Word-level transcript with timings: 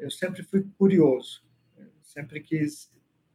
eu 0.00 0.10
sempre 0.10 0.42
fui 0.42 0.66
curioso, 0.78 1.42
sempre 2.02 2.40
quis 2.40 2.90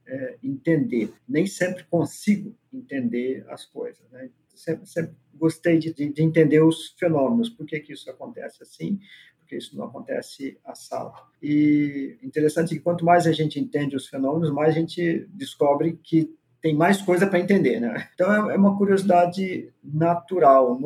é, 0.08 0.38
entender. 0.44 1.14
Nem 1.28 1.48
sempre 1.48 1.84
consigo 1.86 2.56
entender 2.74 3.46
as 3.50 3.66
coisas. 3.66 4.04
Né? 4.12 4.30
Sempre, 4.54 4.86
sempre 4.86 5.16
gostei 5.34 5.78
de, 5.80 5.94
de, 5.94 6.22
entender 6.22 6.62
os 6.62 6.90
fenômenos. 6.98 7.50
Por 7.50 7.66
que, 7.66 7.80
que 7.80 7.94
isso 7.94 8.10
acontece 8.10 8.64
assim? 8.64 9.00
Por 9.40 9.48
que 9.48 9.58
isso 9.58 9.76
não 9.78 9.86
acontece 9.86 10.58
assado? 10.64 11.14
E 11.42 12.18
interessante 12.22 12.76
que 12.76 12.82
quanto 12.82 13.04
mais 13.04 13.28
a 13.28 13.32
gente 13.32 13.60
entende 13.60 13.96
os 13.96 14.08
fenômenos, 14.08 14.52
mais 14.52 14.70
a 14.70 14.80
gente 14.80 15.28
descobre 15.30 16.00
que 16.04 16.34
tem 16.62 16.74
mais 16.74 17.02
coisa 17.02 17.28
para 17.28 17.40
entender, 17.40 17.80
né? 17.80 18.10
Então 18.14 18.50
é, 18.50 18.56
é 18.56 18.58
uma 18.58 18.78
curiosidade 18.78 19.72
natural. 19.84 20.80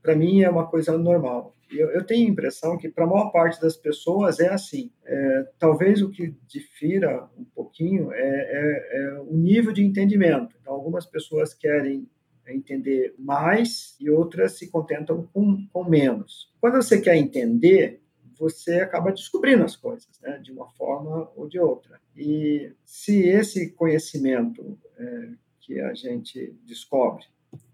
Para 0.00 0.16
mim 0.16 0.42
é 0.42 0.48
uma 0.48 0.66
coisa 0.66 0.96
normal. 0.96 1.54
Eu, 1.72 1.88
eu 1.90 2.04
tenho 2.04 2.26
a 2.26 2.30
impressão 2.30 2.76
que 2.76 2.88
para 2.88 3.04
a 3.04 3.06
maior 3.06 3.30
parte 3.30 3.60
das 3.60 3.76
pessoas 3.76 4.40
é 4.40 4.48
assim. 4.48 4.90
É, 5.04 5.48
talvez 5.58 6.02
o 6.02 6.10
que 6.10 6.34
difira 6.46 7.28
um 7.38 7.44
pouquinho 7.44 8.12
é, 8.12 8.18
é, 8.18 8.98
é 8.98 9.20
o 9.20 9.36
nível 9.36 9.72
de 9.72 9.84
entendimento. 9.84 10.56
Então, 10.60 10.72
algumas 10.72 11.06
pessoas 11.06 11.54
querem 11.54 12.08
entender 12.48 13.14
mais 13.18 13.96
e 14.00 14.10
outras 14.10 14.58
se 14.58 14.68
contentam 14.70 15.28
com, 15.32 15.66
com 15.72 15.84
menos. 15.84 16.52
Quando 16.60 16.74
você 16.74 17.00
quer 17.00 17.16
entender, 17.16 18.02
você 18.38 18.80
acaba 18.80 19.12
descobrindo 19.12 19.62
as 19.62 19.76
coisas, 19.76 20.08
né, 20.20 20.38
de 20.38 20.50
uma 20.50 20.68
forma 20.70 21.30
ou 21.36 21.46
de 21.46 21.58
outra. 21.58 22.00
E 22.16 22.72
se 22.84 23.20
esse 23.28 23.72
conhecimento 23.72 24.78
é, 24.98 25.28
que 25.60 25.78
a 25.80 25.92
gente 25.94 26.56
descobre, 26.64 27.24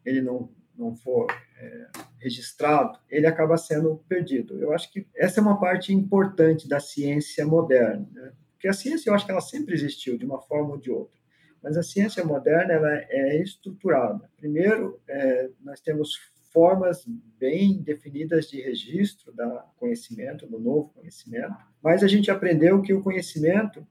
ele 0.04 0.20
não 0.20 0.50
não 0.78 0.94
for 0.94 1.26
é, 1.58 1.86
registrado, 2.18 2.98
ele 3.08 3.26
acaba 3.26 3.56
sendo 3.56 3.96
perdido. 4.08 4.58
Eu 4.60 4.72
acho 4.72 4.90
que 4.92 5.06
essa 5.14 5.40
é 5.40 5.42
uma 5.42 5.58
parte 5.58 5.92
importante 5.92 6.68
da 6.68 6.80
ciência 6.80 7.46
moderna, 7.46 8.08
né? 8.12 8.32
porque 8.52 8.68
a 8.68 8.72
ciência 8.72 9.10
eu 9.10 9.14
acho 9.14 9.24
que 9.24 9.32
ela 9.32 9.40
sempre 9.40 9.74
existiu 9.74 10.16
de 10.16 10.24
uma 10.24 10.40
forma 10.40 10.70
ou 10.70 10.78
de 10.78 10.90
outra, 10.90 11.18
mas 11.62 11.76
a 11.76 11.82
ciência 11.82 12.24
moderna 12.24 12.72
ela 12.72 12.92
é 13.08 13.40
estruturada. 13.42 14.30
Primeiro, 14.36 15.00
é, 15.08 15.50
nós 15.60 15.80
temos 15.80 16.16
formas 16.52 17.04
bem 17.38 17.82
definidas 17.82 18.48
de 18.48 18.62
registro 18.62 19.30
da 19.32 19.66
conhecimento, 19.76 20.46
do 20.46 20.58
novo 20.58 20.90
conhecimento, 20.94 21.54
mas 21.82 22.02
a 22.02 22.08
gente 22.08 22.30
aprendeu 22.30 22.80
que 22.80 22.94
o 22.94 23.02
conhecimento 23.02 23.86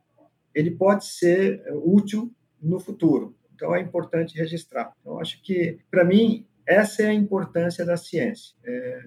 ele 0.54 0.72
pode 0.72 1.06
ser 1.06 1.64
útil 1.84 2.34
no 2.60 2.80
futuro. 2.80 3.36
Então 3.54 3.76
é 3.76 3.82
importante 3.82 4.38
registrar. 4.38 4.92
Então 5.00 5.20
acho 5.20 5.42
que 5.44 5.78
para 5.92 6.04
mim 6.04 6.48
essa 6.68 7.04
é 7.04 7.08
a 7.08 7.14
importância 7.14 7.86
da 7.86 7.98
ciência. 7.98 8.56
É 8.64 9.04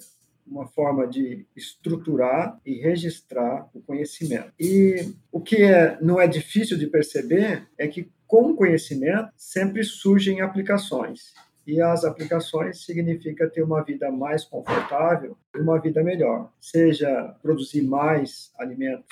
uma 0.46 0.66
forma 0.66 1.06
de 1.06 1.46
estruturar 1.54 2.58
e 2.64 2.80
registrar 2.80 3.68
o 3.74 3.80
conhecimento. 3.80 4.52
E 4.58 5.14
o 5.30 5.40
que 5.40 5.56
é, 5.56 5.98
não 6.00 6.20
é 6.20 6.26
difícil 6.26 6.78
de 6.78 6.86
perceber 6.86 7.68
é 7.76 7.86
que 7.86 8.10
com 8.26 8.50
o 8.50 8.56
conhecimento 8.56 9.30
sempre 9.36 9.82
surgem 9.84 10.40
aplicações. 10.40 11.34
E 11.66 11.82
as 11.82 12.02
aplicações 12.02 12.84
significa 12.84 13.48
ter 13.48 13.62
uma 13.62 13.82
vida 13.82 14.10
mais 14.10 14.42
confortável 14.42 15.36
e 15.54 15.60
uma 15.60 15.78
vida 15.78 16.02
melhor. 16.02 16.50
Seja 16.58 17.36
produzir 17.42 17.82
mais 17.82 18.50
alimentos, 18.58 19.06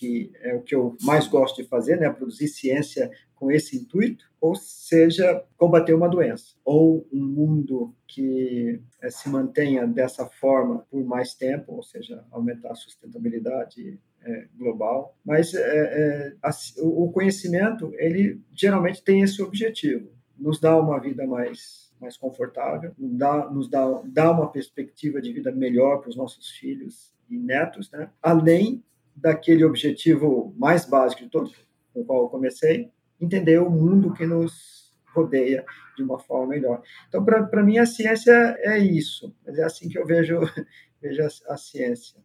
que 0.00 0.32
é 0.40 0.54
o 0.54 0.62
que 0.62 0.74
eu 0.74 0.96
mais 1.02 1.28
gosto 1.28 1.62
de 1.62 1.68
fazer, 1.68 2.00
né? 2.00 2.08
Produzir 2.08 2.48
ciência 2.48 3.10
com 3.34 3.50
esse 3.52 3.76
intuito, 3.76 4.24
ou 4.40 4.54
seja, 4.54 5.44
combater 5.58 5.92
uma 5.92 6.08
doença, 6.08 6.54
ou 6.64 7.06
um 7.12 7.22
mundo 7.22 7.94
que 8.06 8.80
é, 9.02 9.10
se 9.10 9.28
mantenha 9.28 9.86
dessa 9.86 10.24
forma 10.24 10.86
por 10.90 11.04
mais 11.04 11.34
tempo, 11.34 11.74
ou 11.74 11.82
seja, 11.82 12.24
aumentar 12.30 12.70
a 12.70 12.74
sustentabilidade 12.74 14.00
é, 14.22 14.46
global. 14.56 15.14
Mas 15.22 15.52
é, 15.52 16.34
a, 16.42 16.50
o 16.78 17.12
conhecimento, 17.12 17.92
ele 17.96 18.40
geralmente 18.54 19.02
tem 19.02 19.20
esse 19.20 19.42
objetivo, 19.42 20.10
nos 20.38 20.58
dá 20.58 20.80
uma 20.80 20.98
vida 20.98 21.26
mais 21.26 21.90
mais 22.00 22.16
confortável, 22.16 22.94
nos 22.98 23.18
dá, 23.18 23.50
nos 23.50 23.68
dá, 23.68 24.02
dá 24.06 24.30
uma 24.30 24.50
perspectiva 24.50 25.20
de 25.20 25.34
vida 25.34 25.52
melhor 25.52 26.00
para 26.00 26.08
os 26.08 26.16
nossos 26.16 26.48
filhos 26.48 27.12
e 27.28 27.36
netos, 27.36 27.90
né? 27.90 28.08
além 28.22 28.82
daquele 29.20 29.64
objetivo 29.64 30.54
mais 30.58 30.84
básico 30.84 31.22
de 31.22 31.28
todos, 31.28 31.54
com 31.92 32.00
o 32.00 32.04
qual 32.04 32.22
eu 32.22 32.28
comecei, 32.28 32.90
entender 33.20 33.58
o 33.58 33.70
mundo 33.70 34.12
que 34.12 34.26
nos 34.26 34.92
rodeia 35.14 35.64
de 35.96 36.02
uma 36.02 36.18
forma 36.18 36.48
melhor. 36.48 36.82
Então, 37.08 37.24
para 37.24 37.62
mim, 37.62 37.78
a 37.78 37.86
ciência 37.86 38.56
é 38.60 38.78
isso. 38.78 39.34
É 39.46 39.62
assim 39.62 39.88
que 39.88 39.98
eu 39.98 40.06
vejo, 40.06 40.40
vejo 41.02 41.22
a, 41.22 41.54
a 41.54 41.56
ciência. 41.56 42.18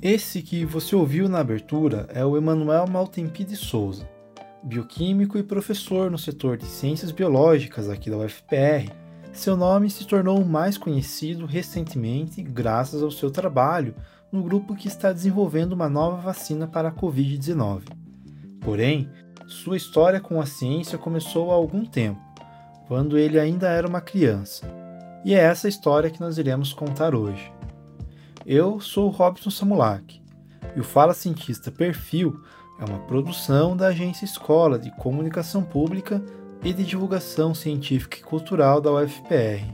Esse 0.00 0.42
que 0.42 0.64
você 0.64 0.94
ouviu 0.94 1.28
na 1.28 1.40
abertura 1.40 2.06
é 2.14 2.24
o 2.24 2.36
Emanuel 2.36 2.86
Maltempi 2.86 3.44
de 3.44 3.56
Souza, 3.56 4.08
bioquímico 4.62 5.36
e 5.36 5.42
professor 5.42 6.10
no 6.10 6.16
setor 6.16 6.56
de 6.56 6.66
ciências 6.66 7.10
biológicas 7.10 7.90
aqui 7.90 8.08
da 8.08 8.16
UFPR. 8.16 9.07
Seu 9.38 9.56
nome 9.56 9.88
se 9.88 10.04
tornou 10.04 10.44
mais 10.44 10.76
conhecido 10.76 11.46
recentemente 11.46 12.42
graças 12.42 13.04
ao 13.04 13.10
seu 13.12 13.30
trabalho 13.30 13.94
no 14.32 14.42
grupo 14.42 14.74
que 14.74 14.88
está 14.88 15.12
desenvolvendo 15.12 15.74
uma 15.74 15.88
nova 15.88 16.16
vacina 16.16 16.66
para 16.66 16.88
a 16.88 16.92
Covid-19. 16.92 17.84
Porém, 18.60 19.08
sua 19.46 19.76
história 19.76 20.18
com 20.18 20.40
a 20.40 20.44
ciência 20.44 20.98
começou 20.98 21.52
há 21.52 21.54
algum 21.54 21.84
tempo, 21.84 22.20
quando 22.88 23.16
ele 23.16 23.38
ainda 23.38 23.68
era 23.68 23.86
uma 23.86 24.00
criança. 24.00 24.66
E 25.24 25.32
é 25.34 25.38
essa 25.38 25.68
história 25.68 26.10
que 26.10 26.20
nós 26.20 26.36
iremos 26.36 26.72
contar 26.72 27.14
hoje. 27.14 27.52
Eu 28.44 28.80
sou 28.80 29.06
o 29.06 29.12
Robson 29.12 29.50
Samulak, 29.50 30.20
e 30.74 30.80
o 30.80 30.84
Fala 30.84 31.14
Cientista 31.14 31.70
Perfil 31.70 32.40
é 32.80 32.84
uma 32.84 32.98
produção 33.06 33.76
da 33.76 33.86
Agência 33.86 34.24
Escola 34.24 34.80
de 34.80 34.90
Comunicação 34.96 35.62
Pública 35.62 36.20
e 36.64 36.72
de 36.72 36.84
Divulgação 36.84 37.54
Científica 37.54 38.18
e 38.18 38.22
Cultural 38.22 38.80
da 38.80 38.92
UFPR. 38.92 39.64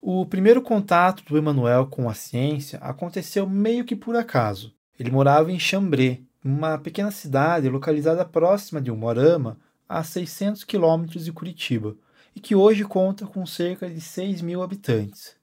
O 0.00 0.26
primeiro 0.26 0.60
contato 0.60 1.24
do 1.24 1.38
Emanuel 1.38 1.86
com 1.86 2.08
a 2.08 2.14
ciência 2.14 2.78
aconteceu 2.80 3.48
meio 3.48 3.84
que 3.84 3.96
por 3.96 4.14
acaso. 4.14 4.74
Ele 4.98 5.10
morava 5.10 5.50
em 5.50 5.58
Chambré, 5.58 6.20
uma 6.44 6.76
pequena 6.76 7.10
cidade 7.10 7.68
localizada 7.68 8.24
próxima 8.24 8.80
de 8.80 8.90
Umorama, 8.90 9.58
a 9.88 10.02
600 10.02 10.64
quilômetros 10.64 11.24
de 11.24 11.32
Curitiba, 11.32 11.96
e 12.36 12.40
que 12.40 12.54
hoje 12.54 12.84
conta 12.84 13.26
com 13.26 13.46
cerca 13.46 13.88
de 13.88 14.00
6 14.00 14.42
mil 14.42 14.62
habitantes. 14.62 15.34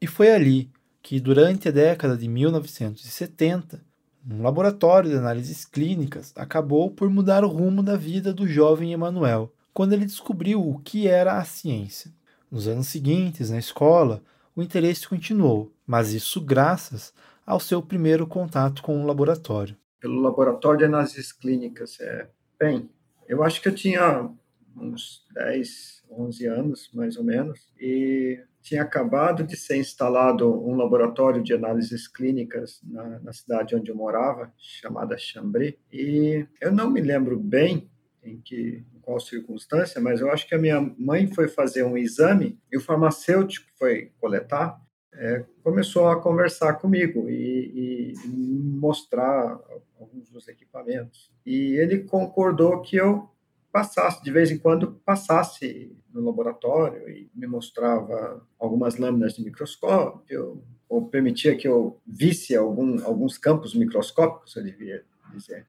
E 0.00 0.06
foi 0.06 0.30
ali 0.30 0.70
que, 1.02 1.18
durante 1.20 1.68
a 1.68 1.72
década 1.72 2.16
de 2.16 2.28
1970, 2.28 3.80
um 4.28 4.42
laboratório 4.42 5.10
de 5.10 5.16
análises 5.16 5.64
clínicas 5.64 6.32
acabou 6.36 6.90
por 6.90 7.08
mudar 7.08 7.44
o 7.44 7.48
rumo 7.48 7.82
da 7.82 7.96
vida 7.96 8.32
do 8.32 8.46
jovem 8.46 8.92
Emanuel, 8.92 9.52
quando 9.72 9.92
ele 9.92 10.04
descobriu 10.04 10.66
o 10.66 10.78
que 10.80 11.06
era 11.06 11.38
a 11.38 11.44
ciência. 11.44 12.10
Nos 12.50 12.66
anos 12.66 12.88
seguintes, 12.88 13.50
na 13.50 13.58
escola, 13.58 14.22
o 14.54 14.62
interesse 14.62 15.08
continuou, 15.08 15.72
mas 15.86 16.12
isso 16.12 16.40
graças 16.40 17.12
ao 17.44 17.60
seu 17.60 17.80
primeiro 17.80 18.26
contato 18.26 18.82
com 18.82 19.00
o 19.00 19.06
laboratório. 19.06 19.76
Pelo 20.00 20.20
laboratório 20.20 20.78
de 20.78 20.84
análises 20.86 21.32
clínicas, 21.32 22.00
é, 22.00 22.28
bem, 22.58 22.90
eu 23.28 23.42
acho 23.44 23.60
que 23.60 23.68
eu 23.68 23.74
tinha 23.74 24.28
uns 24.76 25.24
10, 25.32 26.04
11 26.10 26.46
anos, 26.46 26.90
mais 26.92 27.16
ou 27.16 27.24
menos, 27.24 27.60
e 27.78 28.40
tinha 28.66 28.82
acabado 28.82 29.44
de 29.44 29.56
ser 29.56 29.76
instalado 29.76 30.52
um 30.68 30.74
laboratório 30.74 31.40
de 31.40 31.54
análises 31.54 32.08
clínicas 32.08 32.80
na, 32.82 33.20
na 33.20 33.32
cidade 33.32 33.76
onde 33.76 33.92
eu 33.92 33.94
morava, 33.94 34.52
chamada 34.58 35.16
Chambry, 35.16 35.78
e 35.92 36.44
eu 36.60 36.72
não 36.72 36.90
me 36.90 37.00
lembro 37.00 37.38
bem 37.38 37.88
em 38.24 38.40
que 38.40 38.84
qual 39.02 39.20
circunstância, 39.20 40.00
mas 40.00 40.20
eu 40.20 40.32
acho 40.32 40.48
que 40.48 40.54
a 40.56 40.58
minha 40.58 40.80
mãe 40.98 41.28
foi 41.28 41.46
fazer 41.46 41.84
um 41.84 41.96
exame 41.96 42.58
e 42.72 42.76
o 42.76 42.80
farmacêutico 42.80 43.68
foi 43.78 44.10
coletar, 44.18 44.80
é, 45.14 45.44
começou 45.62 46.08
a 46.08 46.20
conversar 46.20 46.72
comigo 46.74 47.30
e, 47.30 48.14
e, 48.16 48.28
mostrar 48.28 49.60
alguns 49.98 50.28
dos 50.28 50.48
equipamentos. 50.48 51.30
E 51.46 51.76
ele 51.76 52.00
concordou 52.00 52.82
que 52.82 52.96
eu 52.96 53.30
passasse, 53.76 54.22
de 54.22 54.30
vez 54.30 54.50
em 54.50 54.56
quando, 54.56 54.94
passasse 55.04 55.94
no 56.10 56.24
laboratório 56.24 57.10
e 57.10 57.30
me 57.34 57.46
mostrava 57.46 58.42
algumas 58.58 58.96
lâminas 58.96 59.34
de 59.34 59.44
microscópio, 59.44 60.64
ou 60.88 61.06
permitia 61.08 61.54
que 61.54 61.68
eu 61.68 62.00
visse 62.06 62.56
algum, 62.56 63.04
alguns 63.04 63.36
campos 63.36 63.74
microscópicos, 63.74 64.56
eu 64.56 64.64
devia 64.64 65.04
dizer. 65.30 65.66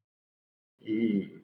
E 0.81 1.37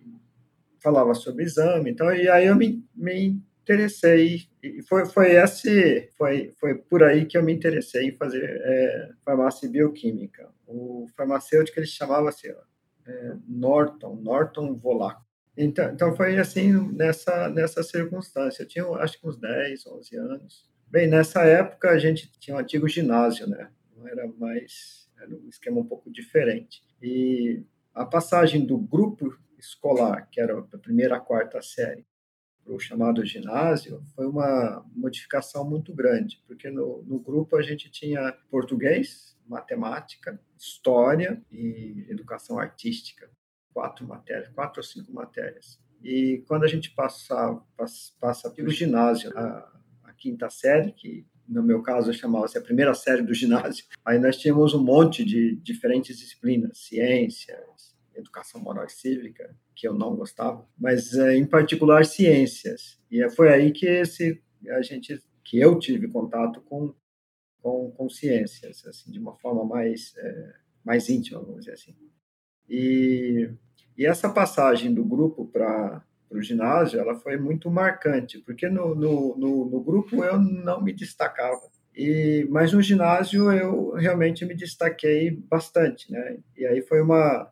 falava 0.79 1.13
sobre 1.13 1.43
exame, 1.43 1.91
então, 1.91 2.09
e 2.15 2.29
aí 2.29 2.45
eu 2.45 2.55
me, 2.55 2.81
me 2.95 3.41
interessei, 3.61 4.47
e 4.63 4.81
foi, 4.83 5.05
foi 5.05 5.31
esse, 5.33 6.09
foi, 6.17 6.53
foi 6.57 6.75
por 6.75 7.03
aí 7.03 7.25
que 7.25 7.37
eu 7.37 7.43
me 7.43 7.51
interessei 7.51 8.07
em 8.07 8.15
fazer 8.15 8.41
é, 8.41 9.09
farmácia 9.25 9.69
bioquímica. 9.69 10.49
O 10.65 11.07
farmacêutico, 11.17 11.77
ele 11.77 11.87
chamava-se 11.87 12.47
é, 13.05 13.35
Norton, 13.49 14.15
Norton 14.15 14.73
Volaco. 14.75 15.32
Então, 15.55 15.91
então 15.91 16.15
foi 16.15 16.37
assim, 16.37 16.71
nessa, 16.93 17.49
nessa 17.49 17.83
circunstância. 17.83 18.63
Eu 18.63 18.67
tinha, 18.67 18.85
acho 18.97 19.19
que 19.19 19.27
uns 19.27 19.37
10, 19.37 19.85
11 19.85 20.15
anos. 20.17 20.71
Bem, 20.87 21.07
nessa 21.07 21.43
época 21.43 21.89
a 21.89 21.99
gente 21.99 22.31
tinha 22.39 22.55
um 22.55 22.59
antigo 22.59 22.87
ginásio, 22.87 23.47
né? 23.47 23.69
Não 23.95 24.07
era 24.07 24.27
mais, 24.27 25.09
era 25.19 25.29
um 25.35 25.47
esquema 25.47 25.79
um 25.79 25.85
pouco 25.85 26.11
diferente. 26.11 26.83
E 27.01 27.63
a 27.93 28.05
passagem 28.05 28.65
do 28.65 28.77
grupo 28.77 29.35
escolar, 29.57 30.27
que 30.31 30.41
era 30.41 30.57
a 30.57 30.77
primeira 30.77 31.17
a 31.17 31.19
quarta 31.19 31.61
série, 31.61 32.05
para 32.63 32.73
o 32.73 32.79
chamado 32.79 33.25
ginásio, 33.25 34.03
foi 34.15 34.25
uma 34.25 34.85
modificação 34.95 35.69
muito 35.69 35.93
grande, 35.93 36.41
porque 36.47 36.69
no, 36.69 37.03
no 37.03 37.19
grupo 37.19 37.57
a 37.57 37.61
gente 37.61 37.91
tinha 37.91 38.31
português, 38.49 39.37
matemática, 39.45 40.39
história 40.57 41.41
e 41.51 42.05
educação 42.09 42.57
artística, 42.57 43.29
quatro 43.73 44.07
matérias, 44.07 44.49
quatro 44.49 44.79
ou 44.79 44.83
cinco 44.83 45.11
matérias. 45.11 45.79
E 46.03 46.43
quando 46.47 46.63
a 46.63 46.67
gente 46.67 46.91
passa, 46.91 47.59
passa, 47.77 48.13
passa 48.19 48.49
pelo 48.49 48.69
ginásio, 48.69 49.31
a, 49.37 49.71
a 50.03 50.13
quinta 50.13 50.49
série, 50.49 50.91
que 50.91 51.25
no 51.47 51.63
meu 51.63 51.81
caso 51.81 52.13
chamava-se 52.13 52.57
a 52.57 52.61
primeira 52.61 52.93
série 52.93 53.21
do 53.21 53.33
ginásio, 53.33 53.85
aí 54.05 54.19
nós 54.19 54.37
tínhamos 54.37 54.73
um 54.73 54.83
monte 54.83 55.23
de 55.23 55.55
diferentes 55.55 56.17
disciplinas, 56.17 56.77
ciências, 56.77 57.93
educação 58.15 58.61
moral 58.61 58.85
e 58.85 58.91
cívica, 58.91 59.55
que 59.75 59.87
eu 59.87 59.93
não 59.93 60.15
gostava, 60.15 60.67
mas 60.77 61.13
é, 61.13 61.35
em 61.35 61.45
particular 61.45 62.05
ciências. 62.05 62.99
E 63.09 63.27
foi 63.31 63.51
aí 63.51 63.71
que 63.71 63.85
esse 63.85 64.41
a 64.69 64.81
gente 64.81 65.21
que 65.43 65.59
eu 65.59 65.77
tive 65.79 66.07
contato 66.07 66.61
com 66.61 66.93
com, 67.61 67.91
com 67.91 68.09
ciências, 68.09 68.85
assim, 68.85 69.09
de 69.09 69.17
uma 69.17 69.33
forma 69.35 69.63
mais 69.63 70.13
é, 70.17 70.53
mais 70.83 71.09
íntima, 71.09 71.39
vamos 71.39 71.59
dizer 71.61 71.73
assim. 71.73 71.95
E, 72.69 73.49
e 73.97 74.05
essa 74.05 74.29
passagem 74.29 74.93
do 74.93 75.03
grupo 75.03 75.45
para 75.45 76.03
o 76.29 76.41
ginásio, 76.41 76.99
ela 76.99 77.15
foi 77.15 77.37
muito 77.37 77.69
marcante, 77.69 78.39
porque 78.39 78.67
no, 78.67 78.95
no, 78.95 79.37
no, 79.37 79.65
no 79.65 79.81
grupo 79.81 80.23
eu 80.23 80.39
não 80.39 80.81
me 80.81 80.93
destacava. 80.93 81.61
E, 81.95 82.47
mas 82.49 82.73
no 82.73 82.81
ginásio 82.81 83.51
eu 83.51 83.91
realmente 83.91 84.43
me 84.45 84.55
destaquei 84.55 85.29
bastante, 85.29 86.11
né? 86.11 86.37
E 86.57 86.65
aí 86.65 86.81
foi 86.81 87.01
uma 87.01 87.51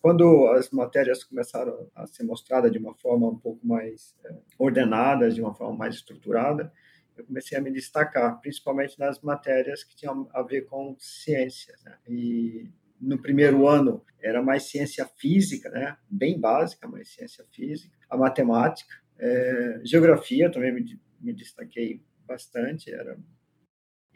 quando 0.00 0.46
as 0.48 0.70
matérias 0.70 1.24
começaram 1.24 1.90
a 1.94 2.06
ser 2.06 2.22
mostradas 2.22 2.70
de 2.70 2.78
uma 2.78 2.94
forma 2.94 3.28
um 3.28 3.36
pouco 3.36 3.66
mais 3.66 4.14
é, 4.24 4.32
ordenada, 4.58 5.28
de 5.30 5.40
uma 5.40 5.54
forma 5.54 5.76
mais 5.76 5.96
estruturada, 5.96 6.72
eu 7.16 7.24
comecei 7.24 7.56
a 7.58 7.60
me 7.60 7.72
destacar, 7.72 8.40
principalmente 8.40 8.98
nas 8.98 9.20
matérias 9.20 9.82
que 9.82 9.96
tinham 9.96 10.28
a 10.32 10.42
ver 10.42 10.66
com 10.66 10.94
ciências. 10.98 11.82
Né? 11.82 11.96
E 12.06 12.70
no 13.00 13.20
primeiro 13.20 13.68
ano 13.68 14.04
era 14.20 14.42
mais 14.42 14.64
ciência 14.64 15.06
física, 15.06 15.70
né? 15.70 15.96
bem 16.08 16.38
básica, 16.38 16.88
mas 16.88 17.08
ciência 17.08 17.44
física, 17.52 17.96
a 18.08 18.16
matemática, 18.16 18.94
é, 19.18 19.80
geografia 19.84 20.50
também 20.50 20.72
me, 20.72 21.00
me 21.20 21.32
destaquei 21.32 22.02
bastante, 22.26 22.92
era 22.92 23.16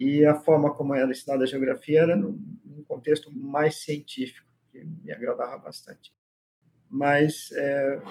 e 0.00 0.24
a 0.24 0.34
forma 0.34 0.74
como 0.74 0.94
era 0.94 1.10
ensinada 1.10 1.44
a 1.44 1.46
geografia 1.46 2.00
era 2.00 2.16
num, 2.16 2.42
num 2.64 2.82
contexto 2.84 3.30
mais 3.30 3.76
científico 3.82 4.48
que 4.72 4.82
me 4.82 5.12
agradava 5.12 5.58
bastante. 5.58 6.10
Mas, 6.88 7.52
é, 7.52 8.02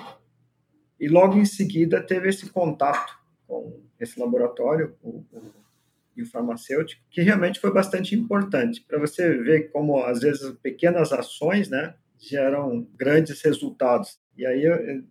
e 1.00 1.08
logo 1.08 1.36
em 1.36 1.46
seguida 1.46 2.02
teve 2.06 2.30
esse 2.30 2.48
contato 2.52 3.18
com 3.48 3.82
esse 4.00 4.20
laboratório, 4.20 4.96
o, 5.02 5.26
o, 5.32 5.54
farmacêutico, 6.26 7.02
que 7.10 7.22
realmente 7.22 7.60
foi 7.60 7.74
bastante 7.74 8.16
importante 8.16 8.84
para 8.88 9.00
você 9.00 9.38
ver 9.38 9.72
como 9.72 10.04
às 10.04 10.20
vezes 10.20 10.52
pequenas 10.62 11.12
ações, 11.12 11.70
né, 11.70 11.96
geram 12.18 12.88
grandes 12.96 13.42
resultados. 13.42 14.20
E 14.38 14.46
aí 14.46 14.64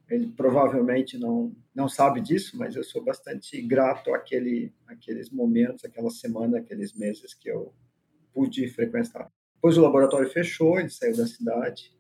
ele 0.09 0.29
provavelmente 0.29 1.19
não 1.19 1.55
não 1.75 1.89
sabe 1.89 2.21
disso, 2.21 2.57
mas 2.59 2.75
eu 2.75 2.83
sou 2.83 3.05
bastante 3.05 3.61
grato 3.63 4.13
àquele 4.13 4.73
aqueles 4.87 5.31
momentos, 5.31 5.85
aquela 5.85 6.11
semana, 6.11 6.59
aqueles 6.59 6.93
meses 6.93 7.35
que 7.35 7.49
eu 7.49 7.73
pude 8.33 8.69
frequentar. 8.69 9.31
Depois 9.55 9.77
o 9.77 9.83
laboratório 9.83 10.31
fechou, 10.31 10.79
ele 10.79 10.91
saiu 10.91 11.17
da 11.17 11.27
cidade, 11.27 11.93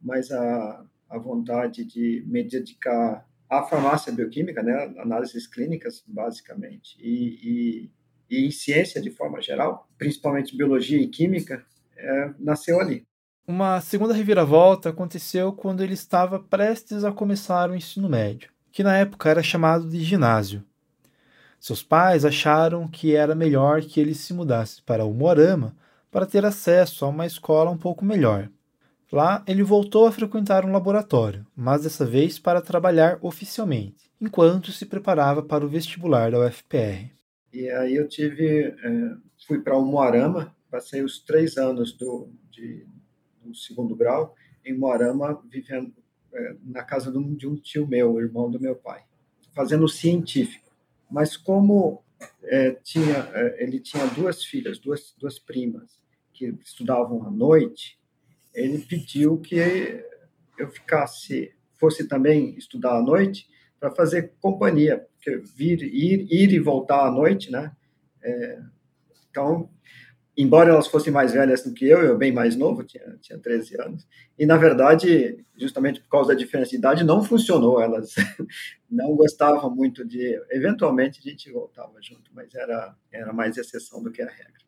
mas 0.00 0.30
a, 0.30 0.84
a 1.08 1.18
vontade 1.18 1.84
de 1.84 2.24
me 2.26 2.42
dedicar 2.42 3.26
à 3.48 3.62
farmácia 3.62 4.10
bioquímica, 4.10 4.62
né, 4.62 4.94
análises 4.98 5.46
clínicas, 5.46 6.02
basicamente, 6.06 6.96
e, 6.98 7.84
e, 7.84 7.90
e 8.32 8.46
em 8.46 8.50
ciência 8.50 9.00
de 9.00 9.10
forma 9.10 9.42
geral, 9.42 9.86
principalmente 9.98 10.56
biologia 10.56 10.98
e 10.98 11.06
química, 11.06 11.62
é, 11.94 12.30
nasceu 12.38 12.80
ali. 12.80 13.04
Uma 13.46 13.80
segunda 13.82 14.14
reviravolta 14.14 14.88
aconteceu 14.88 15.52
quando 15.52 15.82
ele 15.82 15.92
estava 15.92 16.40
prestes 16.40 17.04
a 17.04 17.12
começar 17.12 17.68
o 17.70 17.76
ensino 17.76 18.08
médio, 18.08 18.50
que 18.70 18.82
na 18.82 18.96
época 18.96 19.28
era 19.28 19.42
chamado 19.42 19.86
de 19.88 20.02
ginásio. 20.02 20.64
Seus 21.60 21.82
pais 21.82 22.24
acharam 22.24 22.88
que 22.88 23.14
era 23.14 23.34
melhor 23.34 23.82
que 23.82 24.00
ele 24.00 24.14
se 24.14 24.32
mudasse 24.32 24.80
para 24.82 25.04
o 25.04 25.12
Moarama 25.12 25.76
para 26.10 26.26
ter 26.26 26.44
acesso 26.44 27.04
a 27.04 27.08
uma 27.08 27.26
escola 27.26 27.70
um 27.70 27.76
pouco 27.76 28.04
melhor. 28.04 28.48
Lá, 29.12 29.44
ele 29.46 29.62
voltou 29.62 30.06
a 30.06 30.12
frequentar 30.12 30.64
um 30.64 30.72
laboratório, 30.72 31.46
mas 31.54 31.82
dessa 31.82 32.06
vez 32.06 32.38
para 32.38 32.62
trabalhar 32.62 33.18
oficialmente, 33.20 34.10
enquanto 34.18 34.72
se 34.72 34.86
preparava 34.86 35.42
para 35.42 35.66
o 35.66 35.68
vestibular 35.68 36.30
da 36.30 36.38
UFPR. 36.38 37.10
E 37.52 37.68
aí 37.70 37.94
eu 37.94 38.08
tive, 38.08 38.64
é, 38.64 39.16
fui 39.46 39.60
para 39.60 39.76
o 39.76 39.84
Moarama, 39.84 40.56
passei 40.70 41.02
os 41.02 41.20
três 41.20 41.58
anos 41.58 41.92
do, 41.92 42.30
de, 42.50 42.86
do 43.44 43.54
segundo 43.54 43.94
grau 43.94 44.34
em 44.64 44.76
Moarama, 44.76 45.42
vivendo 45.50 45.92
é, 46.32 46.56
na 46.64 46.82
casa 46.82 47.12
de 47.12 47.18
um, 47.18 47.34
de 47.34 47.46
um 47.46 47.54
tio 47.56 47.86
meu, 47.86 48.18
irmão 48.18 48.50
do 48.50 48.58
meu 48.58 48.74
pai, 48.74 49.04
fazendo 49.54 49.86
científico. 49.86 50.72
Mas 51.10 51.36
como 51.36 52.02
é, 52.44 52.70
tinha, 52.82 53.30
é, 53.34 53.62
ele 53.62 53.78
tinha 53.80 54.06
duas 54.06 54.42
filhas, 54.42 54.78
duas, 54.78 55.14
duas 55.18 55.38
primas, 55.38 56.00
que 56.32 56.46
estudavam 56.64 57.26
à 57.26 57.30
noite, 57.30 57.98
ele 58.54 58.78
pediu 58.78 59.38
que 59.38 59.56
eu 60.58 60.70
ficasse, 60.70 61.52
fosse 61.76 62.08
também 62.08 62.56
estudar 62.56 62.96
à 62.96 63.02
noite 63.02 63.46
para 63.82 63.90
fazer 63.90 64.32
companhia, 64.40 65.04
porque 65.16 65.42
vir, 65.56 65.82
ir, 65.82 66.28
ir 66.30 66.52
e 66.52 66.60
voltar 66.60 67.04
à 67.04 67.10
noite, 67.10 67.50
né? 67.50 67.72
É, 68.22 68.60
então, 69.28 69.68
embora 70.36 70.70
elas 70.70 70.86
fossem 70.86 71.12
mais 71.12 71.32
velhas 71.32 71.64
do 71.64 71.74
que 71.74 71.88
eu, 71.88 72.00
eu 72.00 72.16
bem 72.16 72.30
mais 72.30 72.54
novo, 72.54 72.84
tinha, 72.84 73.18
tinha 73.20 73.36
13 73.40 73.80
anos, 73.80 74.06
e 74.38 74.46
na 74.46 74.56
verdade, 74.56 75.44
justamente 75.56 76.00
por 76.00 76.08
causa 76.08 76.28
da 76.28 76.38
diferença 76.38 76.70
de 76.70 76.76
idade, 76.76 77.02
não 77.02 77.24
funcionou, 77.24 77.80
elas 77.80 78.14
não 78.88 79.16
gostavam 79.16 79.68
muito 79.74 80.04
de, 80.04 80.40
eventualmente 80.52 81.18
a 81.18 81.28
gente 81.28 81.50
voltava 81.50 82.00
junto, 82.00 82.30
mas 82.32 82.54
era, 82.54 82.94
era 83.10 83.32
mais 83.32 83.56
exceção 83.56 84.00
do 84.00 84.12
que 84.12 84.22
a 84.22 84.30
regra. 84.30 84.62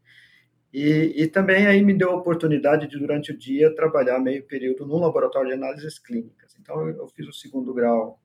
E, 0.72 1.22
e, 1.22 1.28
também 1.28 1.68
aí 1.68 1.80
me 1.84 1.94
deu 1.94 2.10
a 2.10 2.16
oportunidade 2.16 2.88
de, 2.88 2.98
durante 2.98 3.30
o 3.30 3.38
dia, 3.38 3.72
trabalhar 3.76 4.18
meio 4.18 4.42
período 4.42 4.84
num 4.84 4.98
laboratório 4.98 5.50
de 5.50 5.54
análises 5.54 6.00
clínicas. 6.00 6.56
Então, 6.60 6.88
eu, 6.88 7.06
fiz 7.14 7.28
o 7.28 7.32
segundo 7.32 7.72
grau 7.72 8.18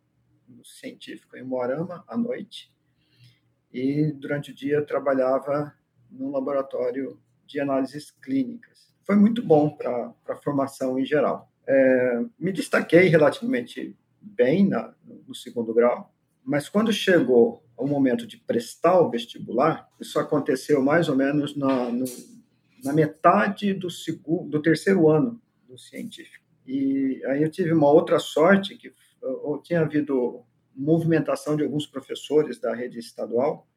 científico 0.63 1.37
em 1.37 1.43
Moarama, 1.43 2.03
à 2.07 2.17
noite, 2.17 2.73
e 3.71 4.11
durante 4.11 4.51
o 4.51 4.55
dia 4.55 4.85
trabalhava 4.85 5.73
num 6.09 6.31
laboratório 6.31 7.19
de 7.45 7.59
análises 7.59 8.11
clínicas. 8.11 8.93
Foi 9.05 9.15
muito 9.15 9.43
bom 9.43 9.69
para 9.69 10.13
a 10.27 10.35
formação 10.35 10.99
em 10.99 11.05
geral. 11.05 11.51
É, 11.67 12.25
me 12.39 12.51
destaquei 12.51 13.07
relativamente 13.07 13.95
bem 14.21 14.67
na, 14.67 14.93
no 15.27 15.35
segundo 15.35 15.73
grau, 15.73 16.13
mas 16.43 16.67
quando 16.67 16.91
chegou 16.91 17.63
o 17.77 17.87
momento 17.87 18.27
de 18.27 18.37
prestar 18.37 18.99
o 18.99 19.09
vestibular, 19.09 19.87
isso 19.99 20.19
aconteceu 20.19 20.81
mais 20.81 21.07
ou 21.07 21.15
menos 21.15 21.55
na, 21.55 21.91
no, 21.91 22.05
na 22.83 22.91
metade 22.91 23.73
do, 23.73 23.89
segundo, 23.89 24.49
do 24.49 24.61
terceiro 24.61 25.09
ano 25.09 25.41
do 25.67 25.77
científico. 25.77 26.43
E 26.65 27.21
aí 27.25 27.41
eu 27.41 27.49
tive 27.49 27.71
uma 27.71 27.89
outra 27.89 28.19
sorte, 28.19 28.77
que 28.77 28.93
tinha 29.63 29.81
havido 29.81 30.43
movimentação 30.75 31.55
de 31.55 31.63
alguns 31.63 31.85
professores 31.85 32.59
da 32.59 32.73
rede 32.73 32.99
estadual, 32.99 33.67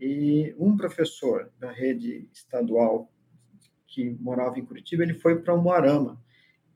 e 0.00 0.52
um 0.58 0.76
professor 0.76 1.48
da 1.60 1.70
rede 1.70 2.28
estadual 2.32 3.08
que 3.86 4.10
morava 4.18 4.58
em 4.58 4.64
Curitiba, 4.64 5.04
ele 5.04 5.14
foi 5.14 5.40
para 5.40 5.56
Moarama 5.56 6.20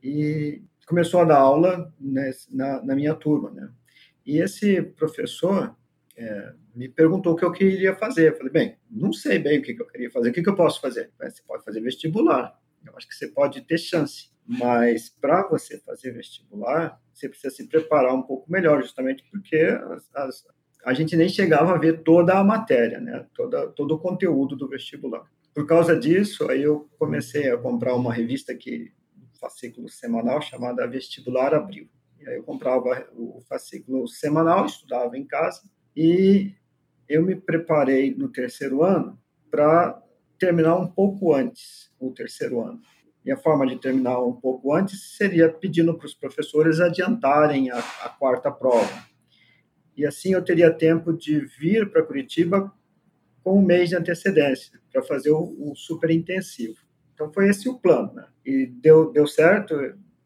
e 0.00 0.62
começou 0.86 1.20
a 1.20 1.24
dar 1.24 1.38
aula 1.38 1.92
né, 1.98 2.30
na, 2.50 2.82
na, 2.82 2.94
minha 2.94 3.14
turma, 3.16 3.50
né? 3.50 3.68
E 4.24 4.38
esse 4.38 4.80
professor 4.80 5.74
é, 6.16 6.52
me 6.72 6.88
perguntou 6.88 7.32
o 7.32 7.36
que 7.36 7.44
eu 7.44 7.50
queria 7.50 7.96
fazer. 7.96 8.30
Eu 8.30 8.36
falei, 8.36 8.52
bem, 8.52 8.78
não 8.88 9.12
sei 9.12 9.40
bem 9.40 9.58
o 9.58 9.62
que, 9.62 9.72
eu 9.72 9.86
queria 9.88 10.10
fazer. 10.10 10.30
O 10.30 10.32
que, 10.32 10.42
que 10.42 10.48
eu 10.48 10.54
posso 10.54 10.80
fazer? 10.80 11.10
Você 11.18 11.42
pode 11.42 11.64
fazer 11.64 11.80
vestibular. 11.80 12.56
Eu 12.86 12.96
acho 12.96 13.08
que 13.08 13.14
você 13.14 13.26
pode 13.26 13.60
ter 13.62 13.78
chance. 13.78 14.30
Mas 14.46 15.08
para 15.08 15.46
você 15.48 15.78
fazer 15.80 16.12
vestibular, 16.12 17.00
você 17.12 17.28
precisa 17.28 17.54
se 17.54 17.66
preparar 17.66 18.14
um 18.14 18.22
pouco 18.22 18.50
melhor, 18.50 18.82
justamente 18.82 19.24
porque 19.30 19.56
as, 19.56 20.08
as, 20.14 20.44
a 20.84 20.94
gente 20.94 21.16
nem 21.16 21.28
chegava 21.28 21.74
a 21.74 21.78
ver 21.78 22.02
toda 22.02 22.38
a 22.38 22.44
matéria, 22.44 23.00
né? 23.00 23.26
Toda, 23.34 23.68
todo 23.68 23.94
o 23.94 23.98
conteúdo 23.98 24.54
do 24.54 24.68
vestibular. 24.68 25.24
Por 25.52 25.66
causa 25.66 25.98
disso, 25.98 26.48
aí 26.50 26.62
eu 26.62 26.88
comecei 26.98 27.50
a 27.50 27.56
comprar 27.56 27.94
uma 27.94 28.12
revista 28.12 28.54
que 28.54 28.92
um 29.16 29.38
fascículo 29.38 29.88
semanal 29.88 30.40
chamada 30.40 30.86
Vestibular 30.86 31.54
Abril. 31.54 31.88
E 32.20 32.28
aí 32.28 32.36
eu 32.36 32.44
comprava 32.44 33.08
o 33.14 33.40
fascículo 33.48 34.06
semanal, 34.06 34.66
estudava 34.66 35.16
em 35.16 35.24
casa 35.24 35.62
e 35.96 36.52
eu 37.08 37.22
me 37.22 37.34
preparei 37.34 38.14
no 38.14 38.28
terceiro 38.28 38.82
ano 38.82 39.18
para 39.50 40.02
terminar 40.38 40.76
um 40.76 40.86
pouco 40.86 41.34
antes 41.34 41.90
o 41.98 42.12
terceiro 42.12 42.60
ano. 42.60 42.80
E 43.26 43.32
a 43.32 43.36
forma 43.36 43.66
de 43.66 43.76
terminar 43.76 44.22
um 44.22 44.32
pouco 44.32 44.72
antes 44.72 45.16
seria 45.16 45.52
pedindo 45.52 45.98
para 45.98 46.06
os 46.06 46.14
professores 46.14 46.78
adiantarem 46.78 47.72
a, 47.72 47.78
a 47.78 48.08
quarta 48.08 48.52
prova. 48.52 49.04
E 49.96 50.06
assim 50.06 50.32
eu 50.32 50.44
teria 50.44 50.72
tempo 50.72 51.12
de 51.12 51.40
vir 51.40 51.90
para 51.90 52.04
Curitiba 52.04 52.72
com 53.42 53.58
um 53.58 53.64
mês 53.64 53.88
de 53.88 53.96
antecedência 53.96 54.78
para 54.92 55.02
fazer 55.02 55.32
o, 55.32 55.56
o 55.58 55.74
super 55.74 56.08
intensivo. 56.10 56.76
Então 57.14 57.32
foi 57.32 57.48
esse 57.48 57.68
o 57.68 57.80
plano, 57.80 58.14
né? 58.14 58.28
E 58.44 58.66
deu 58.66 59.10
deu 59.10 59.26
certo. 59.26 59.74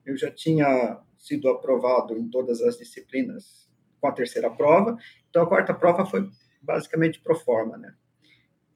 Eu 0.04 0.16
já 0.18 0.30
tinha 0.30 1.00
sido 1.16 1.48
aprovado 1.48 2.18
em 2.18 2.28
todas 2.28 2.60
as 2.60 2.76
disciplinas 2.76 3.66
com 3.98 4.08
a 4.08 4.12
terceira 4.12 4.50
prova. 4.50 4.98
Então 5.30 5.42
a 5.42 5.48
quarta 5.48 5.72
prova 5.72 6.04
foi 6.04 6.28
basicamente 6.60 7.18
pro 7.18 7.34
forma, 7.34 7.78
né? 7.78 7.94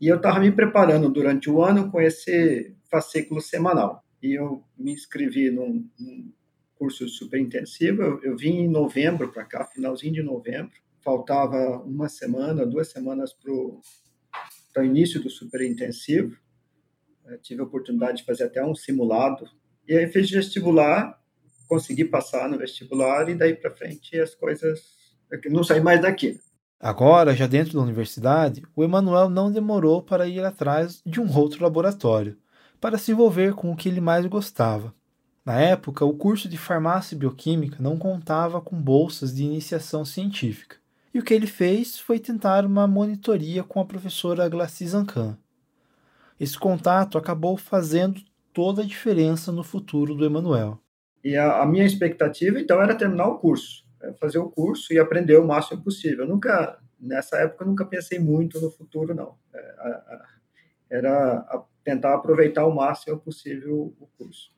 E 0.00 0.08
eu 0.08 0.16
estava 0.16 0.40
me 0.40 0.50
preparando 0.50 1.10
durante 1.10 1.50
o 1.50 1.62
ano 1.62 1.90
com 1.90 2.00
esse 2.00 2.74
fascículo 2.90 3.42
semanal 3.42 4.03
e 4.24 4.32
eu 4.32 4.64
me 4.74 4.90
inscrevi 4.90 5.50
num, 5.50 5.86
num 6.00 6.32
curso 6.76 7.06
super 7.06 7.38
intensivo. 7.38 8.02
Eu, 8.02 8.22
eu 8.22 8.36
vim 8.36 8.60
em 8.60 8.68
novembro 8.68 9.30
para 9.30 9.44
cá, 9.44 9.66
finalzinho 9.66 10.14
de 10.14 10.22
novembro. 10.22 10.72
Faltava 11.02 11.82
uma 11.84 12.08
semana, 12.08 12.64
duas 12.64 12.90
semanas 12.90 13.34
para 13.34 13.52
o 14.82 14.82
início 14.82 15.22
do 15.22 15.28
super 15.28 15.60
intensivo. 15.60 16.38
Eu 17.26 17.38
tive 17.38 17.60
a 17.60 17.64
oportunidade 17.64 18.18
de 18.18 18.24
fazer 18.24 18.44
até 18.44 18.64
um 18.64 18.74
simulado. 18.74 19.44
E 19.86 19.94
aí 19.94 20.10
fiz 20.10 20.30
vestibular, 20.30 21.20
consegui 21.68 22.06
passar 22.06 22.48
no 22.48 22.56
vestibular 22.56 23.28
e 23.28 23.34
daí 23.34 23.54
para 23.54 23.70
frente 23.70 24.18
as 24.18 24.34
coisas 24.34 24.80
não 25.50 25.62
saí 25.62 25.82
mais 25.82 26.00
daqui. 26.00 26.40
Agora, 26.80 27.34
já 27.34 27.46
dentro 27.46 27.74
da 27.74 27.82
universidade, 27.82 28.62
o 28.74 28.82
Emanuel 28.82 29.28
não 29.28 29.52
demorou 29.52 30.02
para 30.02 30.26
ir 30.26 30.42
atrás 30.42 31.02
de 31.04 31.20
um 31.20 31.30
outro 31.36 31.62
laboratório 31.62 32.38
para 32.84 32.98
se 32.98 33.12
envolver 33.12 33.54
com 33.54 33.72
o 33.72 33.76
que 33.76 33.88
ele 33.88 33.98
mais 33.98 34.26
gostava. 34.26 34.92
Na 35.42 35.58
época, 35.58 36.04
o 36.04 36.12
curso 36.12 36.50
de 36.50 36.58
farmácia 36.58 37.14
e 37.14 37.18
bioquímica 37.18 37.78
não 37.80 37.96
contava 37.96 38.60
com 38.60 38.76
bolsas 38.76 39.34
de 39.34 39.42
iniciação 39.42 40.04
científica, 40.04 40.76
e 41.14 41.18
o 41.18 41.24
que 41.24 41.32
ele 41.32 41.46
fez 41.46 41.98
foi 41.98 42.18
tentar 42.18 42.66
uma 42.66 42.86
monitoria 42.86 43.64
com 43.64 43.80
a 43.80 43.86
professora 43.86 44.46
Glacis 44.50 44.90
Zancan. 44.90 45.38
Esse 46.38 46.58
contato 46.58 47.16
acabou 47.16 47.56
fazendo 47.56 48.20
toda 48.52 48.82
a 48.82 48.86
diferença 48.86 49.50
no 49.50 49.64
futuro 49.64 50.14
do 50.14 50.26
Emanuel. 50.26 50.78
E 51.24 51.38
a, 51.38 51.62
a, 51.62 51.66
minha 51.66 51.86
expectativa, 51.86 52.60
então, 52.60 52.82
era 52.82 52.94
terminar 52.94 53.28
o 53.28 53.38
curso, 53.38 53.86
é 54.02 54.12
fazer 54.12 54.40
o 54.40 54.50
curso 54.50 54.92
e 54.92 54.98
aprender 54.98 55.38
o 55.38 55.46
máximo 55.46 55.82
possível. 55.82 56.26
Eu 56.26 56.28
nunca, 56.28 56.78
nessa 57.00 57.38
época, 57.38 57.64
eu 57.64 57.68
nunca 57.68 57.86
pensei 57.86 58.18
muito 58.18 58.60
no 58.60 58.70
futuro, 58.70 59.14
não. 59.14 59.36
É, 59.54 59.74
a, 59.78 59.88
a, 59.88 60.26
era 60.90 61.64
tentar 61.84 62.14
aproveitar 62.14 62.62
ao 62.62 62.74
máximo 62.74 63.18
possível 63.20 63.94
o 64.00 64.06
curso. 64.18 64.52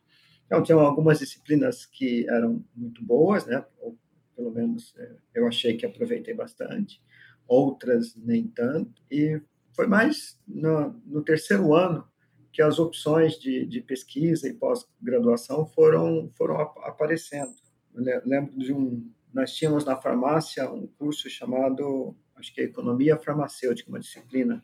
Então, 0.45 0.63
tinham 0.63 0.79
algumas 0.79 1.19
disciplinas 1.19 1.85
que 1.85 2.27
eram 2.29 2.63
muito 2.73 3.03
boas, 3.03 3.45
né? 3.45 3.65
Ou, 3.79 3.97
pelo 4.35 4.51
menos 4.51 4.95
é, 4.97 5.15
eu 5.35 5.47
achei 5.47 5.75
que 5.75 5.85
aproveitei 5.85 6.33
bastante, 6.33 7.01
outras 7.47 8.15
nem 8.15 8.47
tanto. 8.47 9.01
E 9.11 9.41
foi 9.75 9.87
mais 9.87 10.39
no, 10.47 10.93
no 11.05 11.21
terceiro 11.21 11.73
ano 11.73 12.07
que 12.51 12.61
as 12.61 12.79
opções 12.79 13.37
de, 13.37 13.65
de 13.65 13.81
pesquisa 13.81 14.47
e 14.47 14.53
pós-graduação 14.53 15.67
foram, 15.67 16.31
foram 16.35 16.59
aparecendo. 16.59 17.53
Eu 17.93 18.21
lembro 18.25 18.57
de 18.57 18.73
um. 18.73 19.11
Nós 19.33 19.53
tínhamos 19.53 19.85
na 19.85 19.95
farmácia 19.95 20.71
um 20.71 20.87
curso 20.87 21.29
chamado, 21.29 22.15
acho 22.35 22.53
que 22.53 22.61
é 22.61 22.63
Economia 22.63 23.17
Farmacêutica, 23.17 23.89
uma 23.89 23.99
disciplina 23.99 24.63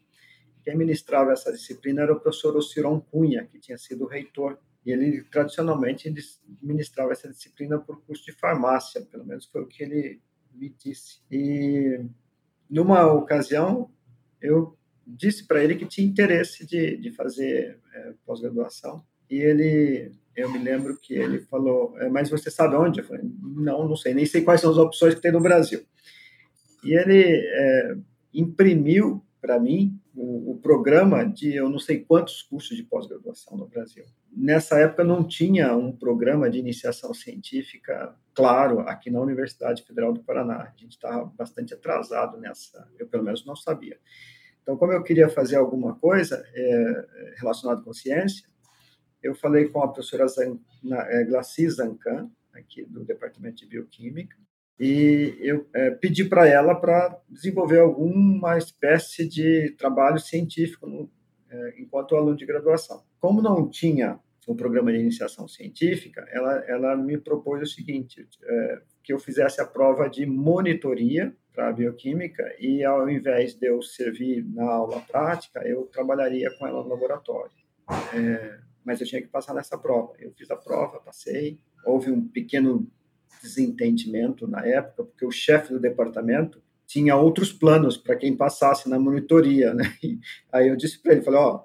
quem 0.63 0.77
ministrava 0.77 1.33
essa 1.33 1.51
disciplina 1.51 2.03
era 2.03 2.13
o 2.13 2.19
professor 2.19 2.55
Ociron 2.55 3.01
Cunha, 3.01 3.45
que 3.45 3.59
tinha 3.59 3.77
sido 3.77 4.05
reitor. 4.05 4.57
E 4.85 4.91
ele, 4.91 5.23
tradicionalmente, 5.23 6.13
ministrava 6.61 7.11
essa 7.11 7.29
disciplina 7.29 7.79
por 7.79 8.01
curso 8.03 8.25
de 8.25 8.31
farmácia, 8.31 9.01
pelo 9.01 9.25
menos 9.25 9.45
foi 9.45 9.61
o 9.61 9.67
que 9.67 9.83
ele 9.83 10.21
me 10.53 10.69
disse. 10.69 11.19
E, 11.31 12.01
numa 12.69 13.05
ocasião, 13.11 13.89
eu 14.41 14.77
disse 15.05 15.45
para 15.45 15.63
ele 15.63 15.75
que 15.75 15.85
tinha 15.85 16.07
interesse 16.07 16.65
de, 16.65 16.97
de 16.97 17.11
fazer 17.11 17.79
é, 17.93 18.13
pós-graduação. 18.25 19.03
E 19.29 19.35
ele, 19.35 20.11
eu 20.35 20.51
me 20.51 20.59
lembro 20.59 20.97
que 20.97 21.13
ele 21.13 21.39
falou, 21.39 21.97
é, 21.99 22.09
mas 22.09 22.29
você 22.29 22.49
sabe 22.49 22.75
onde? 22.75 22.99
Eu 22.99 23.05
falei, 23.05 23.23
não, 23.41 23.87
não 23.87 23.95
sei, 23.95 24.13
nem 24.13 24.25
sei 24.25 24.41
quais 24.41 24.61
são 24.61 24.71
as 24.71 24.77
opções 24.77 25.15
que 25.15 25.21
tem 25.21 25.31
no 25.31 25.41
Brasil. 25.41 25.81
E 26.83 26.93
ele 26.93 27.23
é, 27.23 27.97
imprimiu 28.33 29.23
para 29.41 29.59
mim 29.59 29.99
o, 30.15 30.51
o, 30.51 30.59
programa 30.59 31.23
de 31.25 31.55
eu 31.55 31.69
não 31.69 31.79
sei 31.79 31.99
quantos 31.99 32.41
cursos 32.43 32.77
de 32.77 32.83
pós-graduação 32.83 33.57
no 33.57 33.67
Brasil. 33.67 34.05
Nessa 34.31 34.79
época 34.79 35.03
não 35.03 35.23
tinha 35.23 35.75
um 35.75 35.91
programa 35.91 36.49
de 36.49 36.59
iniciação 36.59 37.13
científica 37.13 38.15
claro 38.33 38.81
aqui 38.81 39.09
na 39.09 39.19
Universidade 39.19 39.83
Federal 39.83 40.13
do 40.13 40.23
Paraná. 40.23 40.63
A 40.63 40.73
gente 40.77 40.91
estava 40.91 41.25
bastante 41.25 41.73
atrasado 41.73 42.37
nessa, 42.37 42.87
eu 42.99 43.07
pelo 43.07 43.23
menos 43.23 43.45
não 43.45 43.55
sabia. 43.55 43.99
Então, 44.61 44.77
como 44.77 44.93
eu 44.93 45.03
queria 45.03 45.29
fazer 45.29 45.57
alguma 45.57 45.95
coisa 45.95 46.43
é, 46.53 47.35
relacionada 47.37 47.81
com 47.81 47.93
ciência, 47.93 48.47
eu 49.21 49.35
falei 49.35 49.67
com 49.69 49.81
a 49.81 49.87
professora 49.87 50.25
é, 51.09 51.23
Glaci 51.25 51.69
Zancan, 51.69 52.29
aqui 52.53 52.85
do 52.85 53.03
Departamento 53.03 53.57
de 53.57 53.65
Bioquímica, 53.65 54.37
e 54.79 55.37
eu 55.39 55.67
é, 55.73 55.91
pedi 55.91 56.25
para 56.25 56.47
ela 56.47 56.75
para 56.75 57.19
desenvolver 57.29 57.79
alguma 57.79 58.57
espécie 58.57 59.27
de 59.27 59.75
trabalho 59.77 60.19
científico 60.19 60.87
no, 60.87 61.09
é, 61.49 61.81
enquanto 61.81 62.15
aluno 62.15 62.35
de 62.35 62.45
graduação. 62.45 63.03
Como 63.19 63.41
não 63.41 63.69
tinha 63.69 64.19
um 64.47 64.55
programa 64.55 64.91
de 64.91 64.99
iniciação 64.99 65.47
científica, 65.47 66.25
ela, 66.31 66.63
ela 66.67 66.97
me 66.97 67.17
propôs 67.17 67.61
o 67.61 67.65
seguinte, 67.65 68.27
é, 68.43 68.81
que 69.03 69.13
eu 69.13 69.19
fizesse 69.19 69.61
a 69.61 69.65
prova 69.65 70.09
de 70.09 70.25
monitoria 70.25 71.33
para 71.53 71.71
bioquímica 71.71 72.43
e 72.59 72.83
ao 72.83 73.09
invés 73.09 73.53
de 73.53 73.67
eu 73.67 73.81
servir 73.81 74.43
na 74.43 74.69
aula 74.69 74.99
prática, 75.01 75.61
eu 75.65 75.83
trabalharia 75.83 76.49
com 76.57 76.67
ela 76.67 76.83
no 76.83 76.89
laboratório. 76.89 77.51
É, 78.13 78.59
mas 78.83 78.99
eu 78.99 79.07
tinha 79.07 79.21
que 79.21 79.27
passar 79.27 79.53
nessa 79.53 79.77
prova. 79.77 80.13
Eu 80.19 80.33
fiz 80.33 80.49
a 80.51 80.55
prova, 80.55 80.99
passei. 80.99 81.59
Houve 81.85 82.11
um 82.11 82.27
pequeno 82.27 82.87
desentendimento 83.41 84.47
na 84.47 84.65
época, 84.65 85.03
porque 85.05 85.25
o 85.25 85.31
chefe 85.31 85.73
do 85.73 85.79
departamento 85.79 86.61
tinha 86.85 87.15
outros 87.15 87.51
planos 87.51 87.97
para 87.97 88.15
quem 88.15 88.35
passasse 88.35 88.89
na 88.89 88.99
monitoria, 88.99 89.73
né? 89.73 89.95
E 90.03 90.19
aí 90.51 90.67
eu 90.67 90.75
disse 90.75 91.01
para 91.01 91.13
ele, 91.13 91.21
falei, 91.21 91.39
ó, 91.39 91.63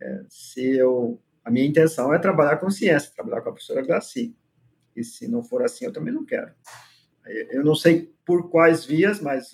é, 0.00 0.22
se 0.28 0.76
eu 0.76 1.20
a 1.46 1.50
minha 1.50 1.64
intenção 1.64 2.12
é 2.12 2.18
trabalhar 2.18 2.56
com 2.56 2.68
ciência, 2.68 3.12
trabalhar 3.14 3.40
com 3.40 3.50
a 3.50 3.52
professora 3.52 3.80
Glaci. 3.80 4.36
E 4.96 5.04
se 5.04 5.28
não 5.28 5.44
for 5.44 5.62
assim, 5.62 5.84
eu 5.84 5.92
também 5.92 6.12
não 6.12 6.24
quero. 6.24 6.52
Eu 7.50 7.64
não 7.64 7.76
sei 7.76 8.12
por 8.24 8.50
quais 8.50 8.84
vias, 8.84 9.20
mas 9.20 9.52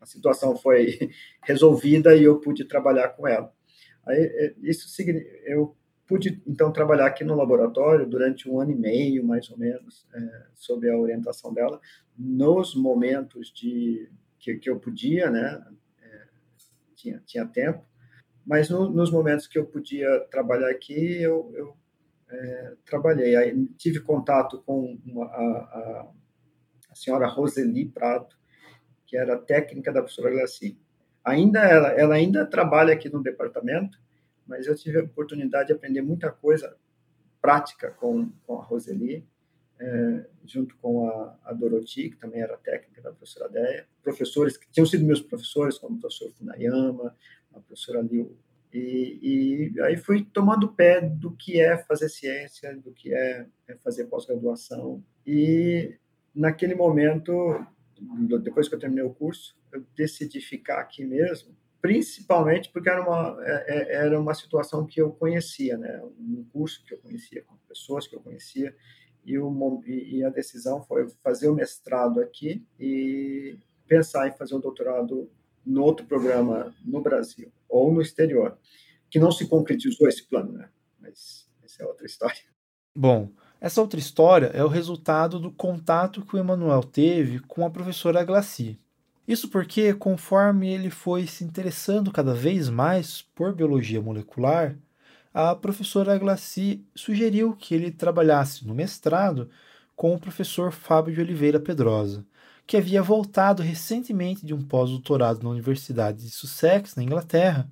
a 0.00 0.06
situação 0.06 0.56
foi 0.56 1.10
resolvida 1.42 2.14
e 2.14 2.22
eu 2.22 2.38
pude 2.38 2.64
trabalhar 2.66 3.08
com 3.08 3.26
ela. 3.26 3.52
Aí, 4.06 4.20
é, 4.20 4.54
isso 4.62 4.86
eu 5.44 5.76
pude 6.06 6.42
então 6.46 6.72
trabalhar 6.72 7.06
aqui 7.06 7.24
no 7.24 7.34
laboratório 7.34 8.06
durante 8.06 8.48
um 8.48 8.60
ano 8.60 8.72
e 8.72 8.76
meio, 8.76 9.24
mais 9.24 9.50
ou 9.50 9.58
menos, 9.58 10.06
é, 10.14 10.46
sob 10.54 10.88
a 10.88 10.98
orientação 10.98 11.52
dela, 11.52 11.80
nos 12.16 12.74
momentos 12.74 13.52
de 13.52 14.08
que, 14.38 14.56
que 14.56 14.68
eu 14.68 14.78
podia, 14.78 15.30
né, 15.30 15.64
é, 16.02 16.26
tinha, 16.94 17.22
tinha 17.24 17.46
tempo, 17.46 17.84
mas 18.46 18.68
no, 18.68 18.90
nos 18.90 19.10
momentos 19.10 19.46
que 19.46 19.58
eu 19.58 19.64
podia 19.64 20.20
trabalhar 20.30 20.70
aqui, 20.70 21.22
eu, 21.22 21.50
eu 21.54 21.76
é, 22.30 22.74
trabalhei. 22.84 23.36
Aí 23.36 23.66
tive 23.78 24.00
contato 24.00 24.62
com 24.66 24.98
uma, 25.04 25.24
a, 25.24 25.40
a, 25.40 26.08
a, 26.90 26.94
senhora 26.94 27.26
Roseli 27.26 27.86
Prado, 27.86 28.34
que 29.06 29.16
era 29.16 29.38
técnica 29.38 29.92
da 29.92 30.00
professora 30.02 30.30
Glaci. 30.30 30.78
Ainda 31.24 31.60
ela, 31.60 31.88
ela 31.92 32.14
ainda 32.14 32.44
trabalha 32.44 32.92
aqui 32.92 33.08
no 33.08 33.22
departamento, 33.22 33.98
mas 34.46 34.66
eu 34.66 34.74
tive 34.74 34.98
a 34.98 35.04
oportunidade 35.04 35.68
de 35.68 35.72
aprender 35.72 36.02
muita 36.02 36.30
coisa 36.30 36.76
prática 37.40 37.90
com, 37.90 38.30
com 38.46 38.58
a 38.58 38.62
Roseli, 38.62 39.26
é, 39.78 40.26
junto 40.44 40.76
com 40.76 41.08
a, 41.08 41.38
a 41.44 41.54
que 41.54 42.16
também 42.16 42.40
era 42.40 42.56
técnica 42.56 43.02
da 43.02 43.10
professora 43.10 43.48
Deia, 43.48 43.86
professores 44.02 44.56
que 44.56 44.70
tinham 44.70 44.86
sido 44.86 45.04
meus 45.04 45.20
professores, 45.20 45.78
como 45.78 45.96
o 45.96 46.00
professor 46.00 46.30
Funayama, 46.32 47.14
a 47.52 47.60
professora 47.60 48.00
Liu. 48.00 48.36
E, 48.72 49.72
e 49.76 49.80
aí 49.82 49.96
fui 49.96 50.24
tomando 50.24 50.72
pé 50.72 51.00
do 51.00 51.30
que 51.30 51.60
é 51.60 51.76
fazer 51.76 52.08
ciência, 52.08 52.74
do 52.76 52.92
que 52.92 53.14
é, 53.14 53.46
é 53.68 53.74
fazer 53.76 54.06
pós-graduação. 54.06 55.02
E 55.26 55.96
naquele 56.34 56.74
momento, 56.74 57.64
depois 58.42 58.68
que 58.68 58.74
eu 58.74 58.78
terminei 58.78 59.04
o 59.04 59.14
curso, 59.14 59.56
eu 59.72 59.84
decidi 59.96 60.40
ficar 60.40 60.80
aqui 60.80 61.04
mesmo, 61.04 61.54
principalmente 61.84 62.70
porque 62.72 62.88
era 62.88 63.02
uma, 63.02 63.36
é, 63.44 63.64
é, 63.66 63.94
era 64.06 64.18
uma 64.18 64.32
situação 64.32 64.86
que 64.86 65.02
eu 65.02 65.10
conhecia, 65.10 65.76
né? 65.76 66.00
um 66.18 66.42
curso 66.50 66.82
que 66.82 66.94
eu 66.94 66.98
conhecia, 66.98 67.42
com 67.42 67.58
pessoas 67.68 68.06
que 68.06 68.16
eu 68.16 68.20
conhecia, 68.20 68.74
e, 69.22 69.38
o, 69.38 69.82
e 69.84 70.24
a 70.24 70.30
decisão 70.30 70.82
foi 70.82 71.06
fazer 71.22 71.46
o 71.50 71.54
mestrado 71.54 72.22
aqui 72.22 72.66
e 72.80 73.58
pensar 73.86 74.26
em 74.26 74.32
fazer 74.32 74.54
o 74.54 74.60
doutorado 74.60 75.30
no 75.62 75.82
outro 75.82 76.06
programa 76.06 76.74
no 76.82 77.02
Brasil 77.02 77.52
ou 77.68 77.92
no 77.92 78.00
exterior, 78.00 78.56
que 79.10 79.18
não 79.18 79.30
se 79.30 79.46
concretizou 79.46 80.08
esse 80.08 80.26
plano, 80.26 80.52
né? 80.52 80.70
Mas 80.98 81.46
essa 81.62 81.82
é 81.82 81.86
outra 81.86 82.06
história. 82.06 82.40
Bom, 82.96 83.28
essa 83.60 83.82
outra 83.82 84.00
história 84.00 84.46
é 84.54 84.64
o 84.64 84.68
resultado 84.68 85.38
do 85.38 85.52
contato 85.52 86.24
que 86.24 86.34
o 86.34 86.38
Emanuel 86.38 86.82
teve 86.82 87.40
com 87.40 87.66
a 87.66 87.70
professora 87.70 88.24
Glaci. 88.24 88.80
Isso 89.26 89.48
porque, 89.48 89.94
conforme 89.94 90.70
ele 90.70 90.90
foi 90.90 91.26
se 91.26 91.44
interessando 91.44 92.12
cada 92.12 92.34
vez 92.34 92.68
mais 92.68 93.22
por 93.34 93.54
biologia 93.54 94.00
molecular, 94.00 94.76
a 95.32 95.54
professora 95.54 96.16
Glaci 96.18 96.84
sugeriu 96.94 97.56
que 97.56 97.74
ele 97.74 97.90
trabalhasse 97.90 98.66
no 98.66 98.74
mestrado 98.74 99.48
com 99.96 100.14
o 100.14 100.20
professor 100.20 100.72
Fábio 100.72 101.14
de 101.14 101.20
Oliveira 101.20 101.58
Pedrosa, 101.58 102.24
que 102.66 102.76
havia 102.76 103.02
voltado 103.02 103.62
recentemente 103.62 104.44
de 104.44 104.52
um 104.52 104.62
pós-doutorado 104.62 105.42
na 105.42 105.50
Universidade 105.50 106.22
de 106.22 106.30
Sussex, 106.30 106.94
na 106.94 107.02
Inglaterra, 107.02 107.68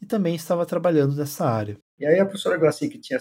e 0.00 0.06
também 0.06 0.34
estava 0.34 0.64
trabalhando 0.64 1.14
nessa 1.14 1.46
área. 1.46 1.76
E 1.98 2.06
aí 2.06 2.18
a 2.18 2.24
professora 2.24 2.56
Glaci, 2.56 2.88
que 2.88 2.98
tinha, 2.98 3.18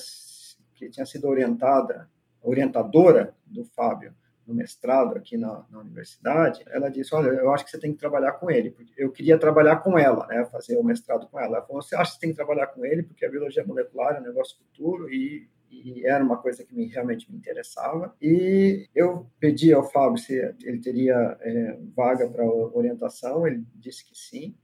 que 0.74 0.90
tinha 0.90 1.06
sido 1.06 1.28
orientada, 1.28 2.10
orientadora 2.42 3.36
do 3.46 3.66
Fábio 3.66 4.13
no 4.46 4.54
mestrado 4.54 5.16
aqui 5.16 5.38
na, 5.38 5.66
na, 5.70 5.80
universidade, 5.80 6.64
ela 6.68 6.90
disse, 6.90 7.16
olha, 7.16 7.30
eu 7.30 7.52
acho 7.54 7.64
que 7.66 7.72
você 7.72 7.80
tem 7.80 7.94
que 7.94 8.00
trabalhar 8.00 8.34
com 8.34 8.52
ele. 8.52 8.76
Eu 8.98 9.12
queria 9.12 9.38
trabalhar 9.38 9.78
com 9.78 9.98
ela, 9.98 10.28
né, 10.28 10.46
fazer 10.46 10.78
o 10.78 10.84
mestrado 10.84 11.28
com 11.28 11.40
ela. 11.40 11.58
Ela 11.58 11.66
falou, 11.66 11.82
você 11.82 11.96
acha 11.96 12.12
que 12.12 12.16
você 12.16 12.22
tem 12.22 12.30
que 12.32 12.36
trabalhar 12.36 12.68
com 12.68 12.86
ele 12.86 13.04
porque 13.04 13.26
a 13.26 13.30
biologia 13.30 13.66
molecular 13.66 14.16
é 14.16 14.20
um 14.20 14.24
negócio 14.24 14.58
futuro 14.58 15.10
e 15.10 15.48
e 15.74 16.06
era 16.06 16.24
uma 16.24 16.38
coisa 16.38 16.64
que 16.64 16.74
me, 16.76 16.86
realmente 16.88 17.30
me 17.32 17.38
interessava. 17.38 18.16
E 18.22 18.88
eu 18.94 19.28
pedi 19.40 19.74
ao 19.74 19.90
Fábio 19.90 20.18
se 20.18 20.34
ele 20.64 20.80
teria 20.80 21.38
é, 21.42 21.80
vaga 21.96 22.30
para 22.30 22.46
orientação, 22.46 23.48
ele 23.48 23.66
disse 23.76 24.06
que 24.06 24.16
sim. 24.16 24.56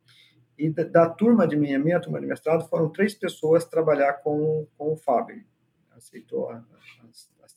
E 0.57 0.69
da, 0.69 0.83
da, 0.83 1.09
turma 1.09 1.47
de 1.47 1.55
minha, 1.55 1.79
minha 1.79 1.99
turma 1.99 2.19
de 2.19 2.27
mestrado, 2.27 2.67
foram 2.67 2.89
três 2.89 3.13
pessoas 3.13 3.65
trabalhar 3.65 4.13
com, 4.21 4.67
com 4.77 4.93
o 4.93 4.97
Fábio. 4.97 5.43
Aceitou 5.91 6.49
as 6.49 6.63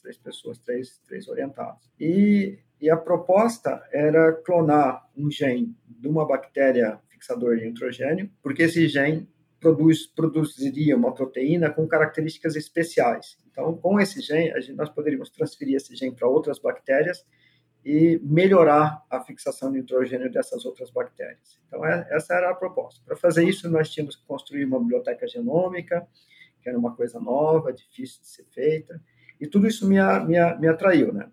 três 0.02 0.18
pessoas, 0.18 0.58
três, 0.58 0.98
três 1.06 1.28
orientados. 1.28 1.90
E, 1.98 2.58
e 2.80 2.90
a 2.90 2.96
proposta 2.96 3.82
era 3.92 4.32
clonar 4.32 5.08
um 5.16 5.30
gene 5.30 5.74
de 5.86 6.08
uma 6.08 6.26
bactéria 6.26 7.00
fixador 7.08 7.56
de 7.56 7.66
nitrogênio, 7.66 8.30
porque 8.42 8.64
esse 8.64 8.88
gene 8.88 9.28
produz, 9.60 10.06
produziria 10.06 10.96
uma 10.96 11.14
proteína 11.14 11.70
com 11.70 11.86
características 11.86 12.56
especiais. 12.56 13.38
Então, 13.50 13.76
com 13.76 14.00
esse 14.00 14.20
gene, 14.20 14.60
gente, 14.60 14.76
nós 14.76 14.90
poderíamos 14.90 15.30
transferir 15.30 15.76
esse 15.76 15.94
gene 15.94 16.14
para 16.14 16.26
outras 16.26 16.58
bactérias 16.58 17.24
e 17.84 18.20
melhorar 18.22 19.04
a 19.10 19.20
fixação 19.20 19.70
de 19.70 19.78
nitrogênio 19.78 20.30
dessas 20.30 20.64
outras 20.64 20.90
bactérias. 20.90 21.60
Então, 21.66 21.84
é, 21.84 22.06
essa 22.10 22.34
era 22.34 22.50
a 22.50 22.54
proposta. 22.54 23.00
Para 23.04 23.16
fazer 23.16 23.44
isso, 23.44 23.68
nós 23.70 23.90
tínhamos 23.90 24.16
que 24.16 24.24
construir 24.24 24.64
uma 24.64 24.80
biblioteca 24.80 25.26
genômica, 25.26 26.06
que 26.60 26.68
era 26.68 26.78
uma 26.78 26.94
coisa 26.94 27.20
nova, 27.20 27.72
difícil 27.72 28.20
de 28.20 28.28
ser 28.28 28.44
feita, 28.44 29.00
e 29.42 29.46
tudo 29.48 29.66
isso 29.66 29.88
me, 29.88 29.96
me, 29.96 30.56
me 30.60 30.68
atraiu, 30.68 31.12
né? 31.12 31.28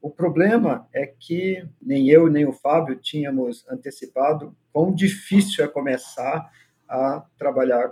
O 0.00 0.08
problema 0.08 0.88
é 0.94 1.06
que 1.06 1.68
nem 1.80 2.08
eu 2.08 2.30
nem 2.30 2.46
o 2.46 2.52
Fábio 2.52 2.94
tínhamos 2.94 3.68
antecipado 3.68 4.56
quão 4.72 4.94
difícil 4.94 5.64
é 5.64 5.68
começar 5.68 6.48
a 6.88 7.26
trabalhar 7.36 7.90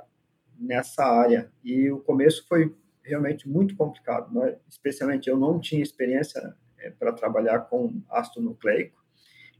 nessa 0.56 1.04
área. 1.04 1.50
E 1.64 1.90
o 1.90 1.98
começo 1.98 2.46
foi 2.46 2.72
realmente 3.02 3.48
muito 3.48 3.74
complicado. 3.74 4.32
Né? 4.32 4.56
Especialmente 4.68 5.28
eu 5.28 5.36
não 5.36 5.58
tinha 5.58 5.82
experiência 5.82 6.54
é, 6.78 6.90
para 6.90 7.12
trabalhar 7.12 7.58
com 7.60 8.00
ácido 8.08 8.40
nucleico. 8.40 9.04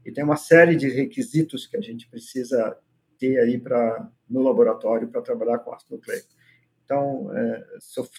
E 0.05 0.11
tem 0.11 0.23
uma 0.23 0.37
série 0.37 0.77
de 0.77 0.87
requisitos 0.87 1.67
que 1.67 1.75
a 1.75 1.81
gente 1.81 2.07
precisa 2.07 2.77
ter 3.19 3.37
aí 3.39 3.59
para 3.59 4.09
no 4.29 4.41
laboratório 4.41 5.09
para 5.09 5.21
trabalhar 5.21 5.59
com 5.59 5.73
ácido 5.73 5.95
nucleico. 5.95 6.29
Então, 6.91 7.31
é, 7.33 7.63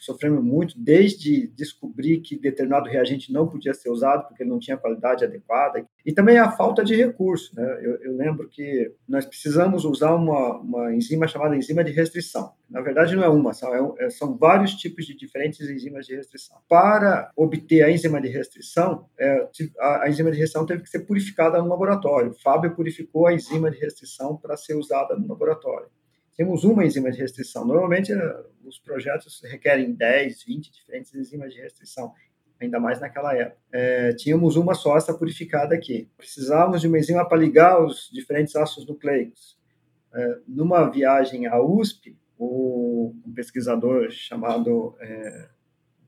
sofremos 0.01 0.42
muito 0.42 0.75
desde 0.79 1.47
descobrir 1.49 2.20
que 2.20 2.38
determinado 2.38 2.88
reagente 2.88 3.31
não 3.31 3.47
podia 3.47 3.75
ser 3.75 3.90
usado 3.90 4.27
porque 4.27 4.47
não 4.47 4.59
tinha 4.59 4.79
qualidade 4.79 5.23
adequada. 5.27 5.87
E 6.07 6.11
também 6.11 6.38
a 6.38 6.51
falta 6.53 6.83
de 6.83 6.97
recurso. 6.97 7.55
Né? 7.55 7.81
Eu, 7.83 7.97
eu 7.97 8.16
lembro 8.16 8.49
que 8.49 8.90
nós 9.07 9.27
precisamos 9.27 9.85
usar 9.85 10.14
uma, 10.14 10.57
uma, 10.57 10.94
enzima 10.94 11.29
chamada 11.29 11.55
enzima 11.55 11.85
de 11.85 11.92
restrição. 11.92 12.55
Na 12.70 12.81
verdade, 12.81 13.14
não 13.14 13.23
é 13.23 13.29
uma, 13.29 13.53
são, 13.53 13.94
é, 13.99 14.09
são 14.09 14.38
vários 14.38 14.75
tipos 14.75 15.05
de 15.05 15.14
diferentes 15.14 15.68
enzimas 15.68 16.07
de 16.07 16.16
restrição. 16.16 16.57
Para 16.66 17.31
obter 17.37 17.83
a 17.83 17.90
enzima 17.90 18.23
de 18.23 18.29
restrição, 18.29 19.05
é, 19.20 19.49
a, 19.79 20.05
a 20.05 20.09
enzima 20.09 20.31
de 20.31 20.38
restrição 20.38 20.64
teve 20.64 20.83
que 20.83 20.88
ser 20.88 21.01
purificada 21.01 21.59
no 21.59 21.68
laboratório. 21.68 22.31
O 22.31 22.40
Fábio 22.40 22.75
purificou 22.75 23.27
a 23.27 23.35
enzima 23.35 23.70
de 23.70 23.79
restrição 23.79 24.35
para 24.35 24.57
ser 24.57 24.77
usada 24.77 25.14
no 25.14 25.29
laboratório 25.29 25.88
temos 26.42 26.64
uma 26.64 26.85
enzima 26.85 27.09
de 27.09 27.18
restrição. 27.18 27.64
Normalmente, 27.64 28.12
eh, 28.12 28.44
os 28.64 28.76
projetos 28.76 29.40
requerem 29.44 29.92
10, 29.92 30.42
20 30.42 30.72
diferentes 30.72 31.14
enzimas 31.14 31.55
de 31.55 31.61
restrição, 31.61 32.12
ainda 32.61 32.81
mais 32.81 33.00
naquela 33.00 33.33
época. 33.33 33.61
É, 33.70 34.12
tínhamos 34.14 34.57
uma 34.57 34.74
só, 34.74 34.96
essa 34.96 35.14
purificada 35.14 35.72
aqui. 35.72 36.11
Precisávamos 36.16 36.81
de 36.81 36.88
uma 36.88 36.98
enzima 36.98 37.24
para 37.28 37.38
ligar 37.38 37.81
os 37.81 38.11
diferentes 38.12 38.57
ácidos 38.57 38.88
nucleicos. 38.88 39.57
É, 40.12 40.38
numa 40.48 40.90
viagem 40.90 41.46
à 41.46 41.62
USP, 41.62 42.16
o, 42.37 43.14
um 43.24 43.33
pesquisador 43.33 44.11
chamado 44.11 44.96
é, 45.00 45.48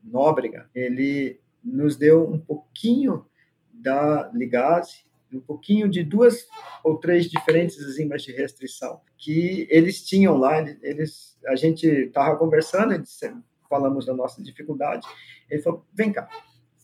Nóbrega, 0.03 0.69
ele 0.75 1.39
nos 1.63 1.95
deu 1.95 2.29
um 2.29 2.37
pouquinho 2.37 3.25
da 3.73 4.29
ligase 4.33 5.04
um 5.33 5.39
pouquinho 5.39 5.89
de 5.89 6.03
duas 6.03 6.47
ou 6.83 6.97
três 6.97 7.29
diferentes 7.29 7.77
enzimas 7.77 8.23
de 8.23 8.31
restrição 8.31 9.01
que 9.17 9.67
eles 9.69 10.03
tinham 10.03 10.37
lá. 10.37 10.59
Eles, 10.81 11.37
a 11.47 11.55
gente 11.55 11.87
estava 11.87 12.37
conversando, 12.37 13.03
falamos 13.69 14.05
da 14.05 14.13
nossa 14.13 14.41
dificuldade. 14.41 15.07
Ele 15.49 15.61
falou: 15.61 15.85
vem 15.93 16.11
cá. 16.11 16.27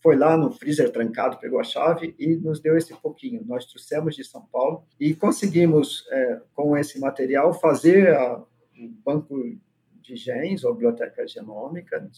Foi 0.02 0.16
lá 0.16 0.36
no 0.36 0.50
freezer 0.50 0.90
trancado, 0.90 1.38
pegou 1.38 1.60
a 1.60 1.64
chave 1.64 2.12
e 2.18 2.34
nos 2.34 2.58
deu 2.58 2.76
esse 2.76 2.92
pouquinho. 2.92 3.44
Nós 3.46 3.64
trouxemos 3.66 4.16
de 4.16 4.24
São 4.24 4.42
Paulo 4.46 4.84
e 4.98 5.14
conseguimos, 5.14 6.04
é, 6.10 6.40
com 6.54 6.76
esse 6.76 6.98
material, 6.98 7.54
fazer 7.54 8.12
a, 8.12 8.42
um 8.76 8.88
banco 9.04 9.40
de 10.00 10.16
genes, 10.16 10.64
ou 10.64 10.74
biblioteca 10.74 11.24
genômica 11.28 12.10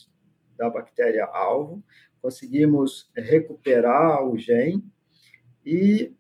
da 0.56 0.70
bactéria 0.70 1.26
alvo. 1.26 1.84
Conseguimos 2.22 3.10
recuperar 3.14 4.26
o 4.26 4.38
gene 4.38 4.82
e 5.64 6.12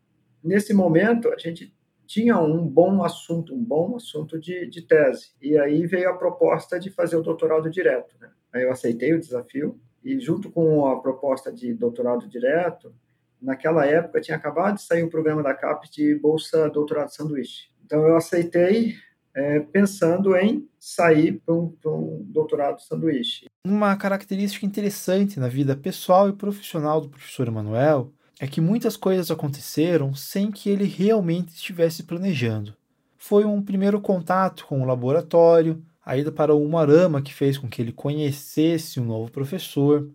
nesse 0.42 0.72
momento, 0.74 1.32
a 1.32 1.38
gente 1.38 1.74
tinha 2.06 2.38
um 2.38 2.66
bom 2.66 3.02
assunto, 3.02 3.54
um 3.54 3.64
bom 3.64 3.96
assunto 3.96 4.38
de, 4.38 4.66
de 4.66 4.82
tese. 4.82 5.30
E 5.40 5.58
aí 5.58 5.86
veio 5.86 6.10
a 6.10 6.16
proposta 6.16 6.78
de 6.78 6.90
fazer 6.90 7.16
o 7.16 7.22
doutorado 7.22 7.70
direto. 7.70 8.14
Né? 8.20 8.30
Aí 8.52 8.62
eu 8.62 8.70
aceitei 8.70 9.14
o 9.14 9.20
desafio 9.20 9.80
e, 10.04 10.20
junto 10.20 10.50
com 10.50 10.86
a 10.86 11.00
proposta 11.00 11.50
de 11.50 11.72
doutorado 11.72 12.28
direto, 12.28 12.94
naquela 13.40 13.86
época 13.86 14.20
tinha 14.20 14.36
acabado 14.36 14.76
de 14.76 14.82
sair 14.82 15.02
um 15.02 15.08
programa 15.08 15.42
da 15.42 15.54
CAPES 15.54 15.90
de 15.90 16.14
Bolsa 16.14 16.68
Doutorado 16.68 17.08
Sanduíche. 17.08 17.68
Então 17.84 18.06
eu 18.06 18.16
aceitei 18.16 18.94
é, 19.34 19.60
pensando 19.60 20.36
em 20.36 20.68
sair 20.78 21.40
para 21.44 21.54
um, 21.54 21.76
um, 21.86 22.24
doutorado 22.28 22.80
sanduíche. 22.80 23.46
Uma 23.66 23.96
característica 23.96 24.64
interessante 24.64 25.40
na 25.40 25.48
vida 25.48 25.74
pessoal 25.76 26.28
e 26.28 26.32
profissional 26.32 27.00
do 27.00 27.08
professor 27.08 27.48
Emanuel 27.48 28.12
é 28.40 28.46
que 28.46 28.60
muitas 28.60 28.96
coisas 28.96 29.30
aconteceram 29.30 30.14
sem 30.14 30.50
que 30.50 30.68
ele 30.68 30.84
realmente 30.84 31.54
estivesse 31.54 32.02
planejando. 32.02 32.74
Foi 33.16 33.44
um 33.44 33.62
primeiro 33.62 34.00
contato 34.00 34.66
com 34.66 34.82
o 34.82 34.84
laboratório, 34.84 35.82
a 36.04 36.16
ida 36.16 36.30
para 36.30 36.54
o 36.54 36.62
Umarama 36.62 37.22
que 37.22 37.32
fez 37.32 37.56
com 37.56 37.68
que 37.68 37.80
ele 37.80 37.92
conhecesse 37.92 39.00
um 39.00 39.04
novo 39.04 39.30
professor, 39.30 40.10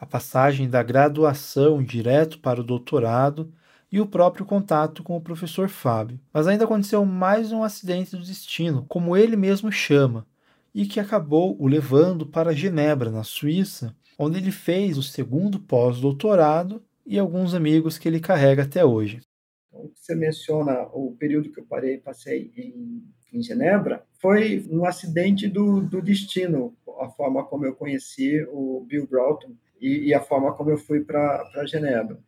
a 0.00 0.06
passagem 0.06 0.68
da 0.68 0.82
graduação 0.82 1.82
direto 1.82 2.38
para 2.38 2.60
o 2.60 2.64
doutorado 2.64 3.52
e 3.90 4.00
o 4.00 4.06
próprio 4.06 4.44
contato 4.44 5.02
com 5.02 5.16
o 5.16 5.20
professor 5.20 5.68
Fábio. 5.68 6.20
Mas 6.32 6.46
ainda 6.46 6.64
aconteceu 6.64 7.04
mais 7.04 7.52
um 7.52 7.62
acidente 7.62 8.16
do 8.16 8.22
destino, 8.22 8.84
como 8.88 9.16
ele 9.16 9.36
mesmo 9.36 9.70
chama, 9.70 10.26
e 10.74 10.86
que 10.86 11.00
acabou 11.00 11.56
o 11.58 11.66
levando 11.66 12.26
para 12.26 12.54
Genebra, 12.54 13.10
na 13.10 13.24
Suíça, 13.24 13.94
onde 14.18 14.38
ele 14.38 14.50
fez 14.50 14.98
o 14.98 15.02
segundo 15.02 15.58
pós-doutorado 15.58 16.82
e 17.08 17.18
alguns 17.18 17.54
amigos 17.54 17.96
que 17.96 18.06
ele 18.06 18.20
carrega 18.20 18.62
até 18.64 18.84
hoje. 18.84 19.20
Então, 19.68 19.90
você 19.94 20.14
menciona 20.14 20.82
o 20.92 21.16
período 21.18 21.50
que 21.50 21.58
eu 21.58 21.64
parei, 21.64 21.96
passei 21.98 22.52
em, 22.54 23.02
em 23.32 23.42
Genebra, 23.42 24.04
foi 24.20 24.66
um 24.70 24.84
acidente 24.84 25.48
do, 25.48 25.80
do 25.80 26.02
destino, 26.02 26.76
a 27.00 27.08
forma 27.08 27.44
como 27.44 27.64
eu 27.64 27.74
conheci 27.74 28.44
o 28.50 28.84
Bill 28.86 29.06
Broughton 29.06 29.54
e, 29.80 30.08
e 30.08 30.14
a 30.14 30.20
forma 30.20 30.52
como 30.52 30.70
eu 30.70 30.76
fui 30.76 31.00
para 31.00 31.64
Genebra. 31.66 32.18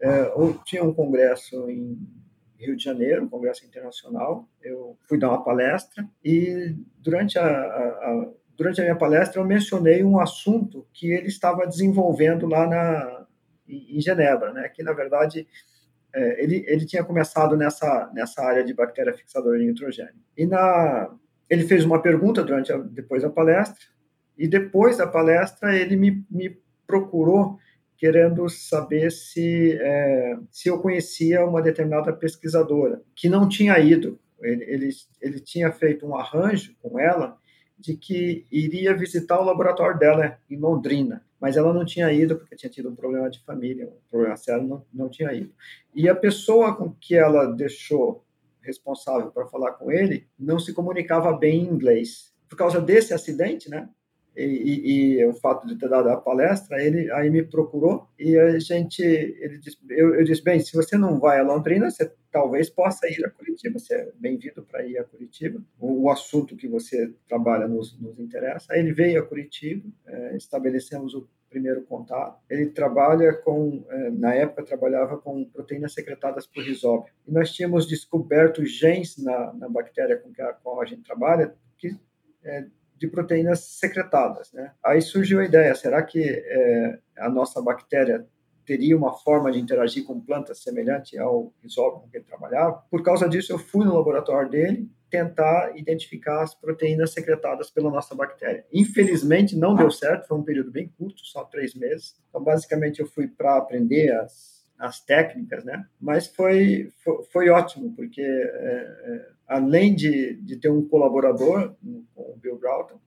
É, 0.00 0.20
eu 0.36 0.54
tinha 0.64 0.84
um 0.84 0.94
congresso 0.94 1.68
em 1.68 1.98
Rio 2.56 2.76
de 2.76 2.84
Janeiro, 2.84 3.24
um 3.24 3.28
congresso 3.28 3.66
internacional. 3.66 4.48
Eu 4.62 4.96
fui 5.08 5.18
dar 5.18 5.30
uma 5.30 5.42
palestra 5.42 6.08
e 6.24 6.76
durante 6.98 7.38
a, 7.38 7.44
a, 7.44 7.48
a 7.48 8.32
durante 8.56 8.80
a 8.80 8.84
minha 8.84 8.96
palestra 8.96 9.40
eu 9.40 9.46
mencionei 9.46 10.02
um 10.02 10.18
assunto 10.18 10.84
que 10.92 11.12
ele 11.12 11.28
estava 11.28 11.64
desenvolvendo 11.64 12.44
lá 12.46 12.66
na, 12.66 13.26
em, 13.68 14.00
Genebra, 14.00 14.52
né? 14.52 14.68
Que 14.68 14.82
na 14.82 14.92
verdade 14.92 15.46
é, 16.14 16.42
ele, 16.42 16.64
ele 16.66 16.86
tinha 16.86 17.04
começado 17.04 17.56
nessa, 17.56 18.10
nessa 18.14 18.42
área 18.42 18.64
de 18.64 18.72
bactéria 18.72 19.14
fixadora 19.14 19.58
de 19.58 19.66
nitrogênio. 19.66 20.14
E 20.36 20.46
na, 20.46 21.14
ele 21.48 21.64
fez 21.64 21.84
uma 21.84 22.00
pergunta 22.00 22.42
durante 22.42 22.72
a, 22.72 22.78
depois 22.78 23.22
da 23.22 23.30
palestra, 23.30 23.84
e 24.36 24.46
depois 24.48 24.96
da 24.96 25.06
palestra 25.06 25.76
ele 25.76 25.96
me, 25.96 26.24
me 26.30 26.58
procurou 26.86 27.58
querendo 27.96 28.48
saber 28.48 29.10
se, 29.10 29.76
é, 29.80 30.36
se 30.50 30.68
eu 30.68 30.78
conhecia 30.78 31.44
uma 31.44 31.60
determinada 31.60 32.12
pesquisadora, 32.12 33.02
que 33.14 33.28
não 33.28 33.48
tinha 33.48 33.76
ido. 33.78 34.18
Ele, 34.40 34.64
ele, 34.64 34.88
ele 35.20 35.40
tinha 35.40 35.72
feito 35.72 36.06
um 36.06 36.16
arranjo 36.16 36.76
com 36.80 36.98
ela 36.98 37.36
de 37.76 37.96
que 37.96 38.46
iria 38.52 38.96
visitar 38.96 39.40
o 39.40 39.44
laboratório 39.44 39.98
dela 39.98 40.38
em 40.48 40.56
Londrina 40.56 41.24
mas 41.40 41.56
ela 41.56 41.72
não 41.72 41.84
tinha 41.84 42.12
ido 42.12 42.36
porque 42.36 42.56
tinha 42.56 42.70
tido 42.70 42.90
um 42.90 42.96
problema 42.96 43.30
de 43.30 43.40
família, 43.40 43.86
um 43.86 44.10
problema 44.10 44.36
sério, 44.36 44.66
não, 44.66 44.84
não 44.92 45.08
tinha 45.08 45.32
ido. 45.32 45.52
E 45.94 46.08
a 46.08 46.14
pessoa 46.14 46.74
com 46.74 46.92
que 46.92 47.14
ela 47.14 47.46
deixou 47.46 48.24
responsável 48.60 49.30
para 49.30 49.46
falar 49.46 49.72
com 49.72 49.90
ele 49.90 50.28
não 50.38 50.58
se 50.58 50.72
comunicava 50.72 51.32
bem 51.32 51.62
em 51.62 51.68
inglês. 51.68 52.34
Por 52.48 52.56
causa 52.56 52.80
desse 52.80 53.14
acidente, 53.14 53.70
né? 53.70 53.88
E, 54.38 54.44
e, 54.44 55.18
e, 55.18 55.26
o 55.26 55.32
fato 55.32 55.66
de 55.66 55.76
ter 55.76 55.88
dado 55.88 56.08
a 56.10 56.16
palestra, 56.16 56.80
ele 56.80 57.10
aí 57.10 57.28
me 57.28 57.42
procurou 57.42 58.08
e 58.16 58.38
a 58.38 58.56
gente, 58.60 59.02
ele 59.02 59.58
disse, 59.58 59.76
eu, 59.90 60.14
eu 60.14 60.24
disse, 60.24 60.44
bem, 60.44 60.60
se 60.60 60.76
você 60.76 60.96
não 60.96 61.18
vai 61.18 61.40
a 61.40 61.42
Londrina, 61.42 61.90
você 61.90 62.12
talvez 62.30 62.70
possa 62.70 63.08
ir 63.08 63.24
a 63.26 63.30
Curitiba, 63.30 63.80
você 63.80 63.94
é 63.94 64.12
bem-vindo 64.14 64.62
para 64.62 64.86
ir 64.86 64.96
a 64.96 65.02
Curitiba, 65.02 65.60
o, 65.80 66.04
o, 66.04 66.10
assunto 66.10 66.54
que 66.54 66.68
você 66.68 67.12
trabalha 67.26 67.66
nos, 67.66 67.98
nos 68.00 68.20
interessa. 68.20 68.72
Aí 68.72 68.78
ele 68.78 68.92
veio 68.92 69.20
a 69.20 69.26
Curitiba, 69.26 69.88
é, 70.06 70.36
estabelecemos 70.36 71.14
o 71.14 71.28
primeiro 71.50 71.82
contato. 71.82 72.40
Ele 72.48 72.66
trabalha 72.66 73.32
com, 73.32 73.84
é, 73.88 74.10
na 74.10 74.34
época, 74.34 74.62
trabalhava 74.62 75.18
com 75.18 75.44
proteínas 75.46 75.94
secretadas 75.94 76.46
por 76.46 76.62
risóbio. 76.62 77.12
E 77.26 77.32
nós 77.32 77.52
tínhamos 77.52 77.88
descoberto 77.88 78.64
genes 78.64 79.16
na, 79.18 79.52
na 79.54 79.68
bactéria 79.68 80.16
com 80.16 80.30
que 80.30 80.42
a, 80.42 80.52
qual 80.52 80.80
a 80.80 80.84
gente 80.84 81.02
trabalha 81.02 81.54
que 81.76 81.96
é, 82.44 82.66
de 82.98 83.06
proteínas 83.06 83.60
secretadas. 83.60 84.52
Né? 84.52 84.72
Aí 84.84 85.00
surgiu 85.00 85.40
a 85.40 85.44
ideia: 85.44 85.74
será 85.74 86.02
que 86.02 86.22
é, 86.22 86.98
a 87.18 87.28
nossa 87.28 87.62
bactéria 87.62 88.26
teria 88.66 88.96
uma 88.96 89.14
forma 89.14 89.50
de 89.50 89.58
interagir 89.58 90.04
com 90.04 90.20
plantas 90.20 90.62
semelhante 90.62 91.18
ao 91.18 91.52
risóbio 91.62 92.00
com 92.00 92.08
que 92.08 92.18
ele 92.18 92.24
trabalhava? 92.24 92.84
Por 92.90 93.02
causa 93.02 93.26
disso, 93.26 93.52
eu 93.52 93.58
fui 93.58 93.84
no 93.86 93.94
laboratório 93.94 94.50
dele 94.50 94.90
tentar 95.10 95.72
identificar 95.74 96.42
as 96.42 96.54
proteínas 96.54 97.12
secretadas 97.12 97.70
pela 97.70 97.90
nossa 97.90 98.14
bactéria. 98.14 98.66
Infelizmente, 98.70 99.56
não 99.56 99.74
deu 99.74 99.90
certo, 99.90 100.28
foi 100.28 100.36
um 100.36 100.42
período 100.42 100.70
bem 100.70 100.92
curto, 100.98 101.24
só 101.24 101.44
três 101.44 101.74
meses. 101.74 102.14
Então, 102.28 102.42
basicamente, 102.42 103.00
eu 103.00 103.06
fui 103.06 103.26
para 103.26 103.56
aprender 103.56 104.12
as, 104.12 104.62
as 104.78 105.00
técnicas, 105.00 105.64
né? 105.64 105.86
Mas 105.98 106.26
foi, 106.26 106.92
foi, 107.02 107.24
foi 107.32 107.48
ótimo, 107.48 107.94
porque 107.96 108.20
é, 108.20 108.24
é, 108.24 109.28
além 109.48 109.94
de, 109.94 110.34
de 110.42 110.56
ter 110.56 110.70
um 110.70 110.86
colaborador 110.86 111.74
o 112.14 112.36
Bill 112.36 112.58
Broughton, 112.58 113.00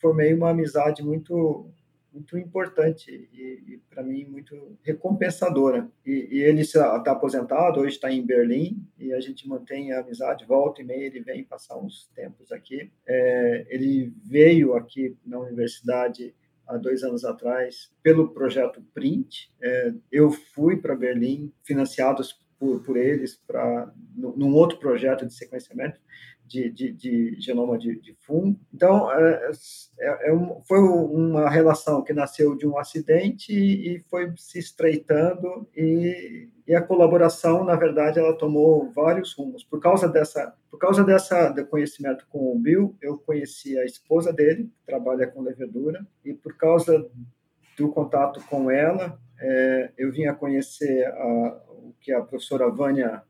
formei 0.00 0.34
uma 0.34 0.50
amizade 0.50 1.04
muito 1.04 1.70
muito 2.16 2.38
importante 2.38 3.28
e, 3.32 3.74
e 3.74 3.80
para 3.90 4.02
mim 4.02 4.24
muito 4.24 4.78
recompensadora. 4.82 5.86
E, 6.04 6.28
e 6.32 6.42
ele 6.42 6.62
está 6.62 6.94
aposentado, 6.94 7.80
hoje 7.80 7.96
está 7.96 8.10
em 8.10 8.24
Berlim 8.24 8.82
e 8.98 9.12
a 9.12 9.20
gente 9.20 9.46
mantém 9.46 9.92
a 9.92 10.00
amizade. 10.00 10.46
Volta 10.46 10.80
e 10.80 10.84
meia 10.84 11.04
ele 11.04 11.20
vem 11.20 11.44
passar 11.44 11.76
uns 11.76 12.10
tempos 12.14 12.50
aqui. 12.50 12.90
É, 13.06 13.66
ele 13.68 14.12
veio 14.24 14.74
aqui 14.74 15.14
na 15.26 15.38
universidade 15.38 16.34
há 16.66 16.78
dois 16.78 17.02
anos 17.02 17.24
atrás 17.24 17.92
pelo 18.02 18.30
projeto 18.30 18.82
Print. 18.94 19.52
É, 19.60 19.92
eu 20.10 20.30
fui 20.30 20.76
para 20.78 20.96
Berlim, 20.96 21.52
financiados 21.62 22.40
por, 22.58 22.82
por 22.82 22.96
eles, 22.96 23.36
para 23.46 23.92
num 24.14 24.54
outro 24.54 24.78
projeto 24.78 25.26
de 25.26 25.34
sequenciamento 25.34 26.00
de, 26.46 26.70
de, 26.70 26.92
de 26.92 27.40
genoma 27.40 27.76
de, 27.76 28.00
de, 28.00 28.14
fungo. 28.20 28.58
Então, 28.72 29.10
é, 29.12 29.50
é, 29.98 30.28
é 30.28 30.32
um, 30.32 30.62
foi 30.64 30.78
uma 30.78 31.50
relação 31.50 32.02
que 32.02 32.12
nasceu 32.12 32.56
de 32.56 32.66
um 32.66 32.78
acidente 32.78 33.52
e, 33.52 33.96
e 33.96 34.00
foi 34.08 34.32
se 34.36 34.58
estreitando 34.58 35.68
e, 35.76 36.48
e, 36.66 36.74
a 36.74 36.82
colaboração, 36.82 37.64
na 37.64 37.74
verdade, 37.74 38.18
ela 38.18 38.36
tomou 38.36 38.90
vários 38.92 39.34
rumos. 39.34 39.64
Por 39.64 39.80
causa 39.80 40.08
dessa, 40.08 40.54
por 40.70 40.78
causa 40.78 41.02
dessa 41.02 41.48
do 41.50 41.66
conhecimento 41.66 42.26
com 42.30 42.52
o 42.52 42.58
Bill, 42.58 42.96
eu 43.02 43.18
conheci 43.18 43.78
a 43.78 43.84
esposa 43.84 44.32
dele, 44.32 44.64
que 44.64 44.86
trabalha 44.86 45.26
com 45.26 45.42
levedura, 45.42 46.06
e 46.24 46.32
por 46.32 46.56
causa 46.56 47.08
do 47.76 47.88
contato 47.90 48.40
com 48.48 48.70
ela, 48.70 49.18
é, 49.40 49.90
eu 49.96 50.10
vim 50.12 50.26
a 50.26 50.34
conhecer 50.34 51.06
a, 51.06 51.62
o 51.68 51.94
que 52.00 52.12
a 52.12 52.20
professora 52.22 52.70
Vânia 52.70 53.22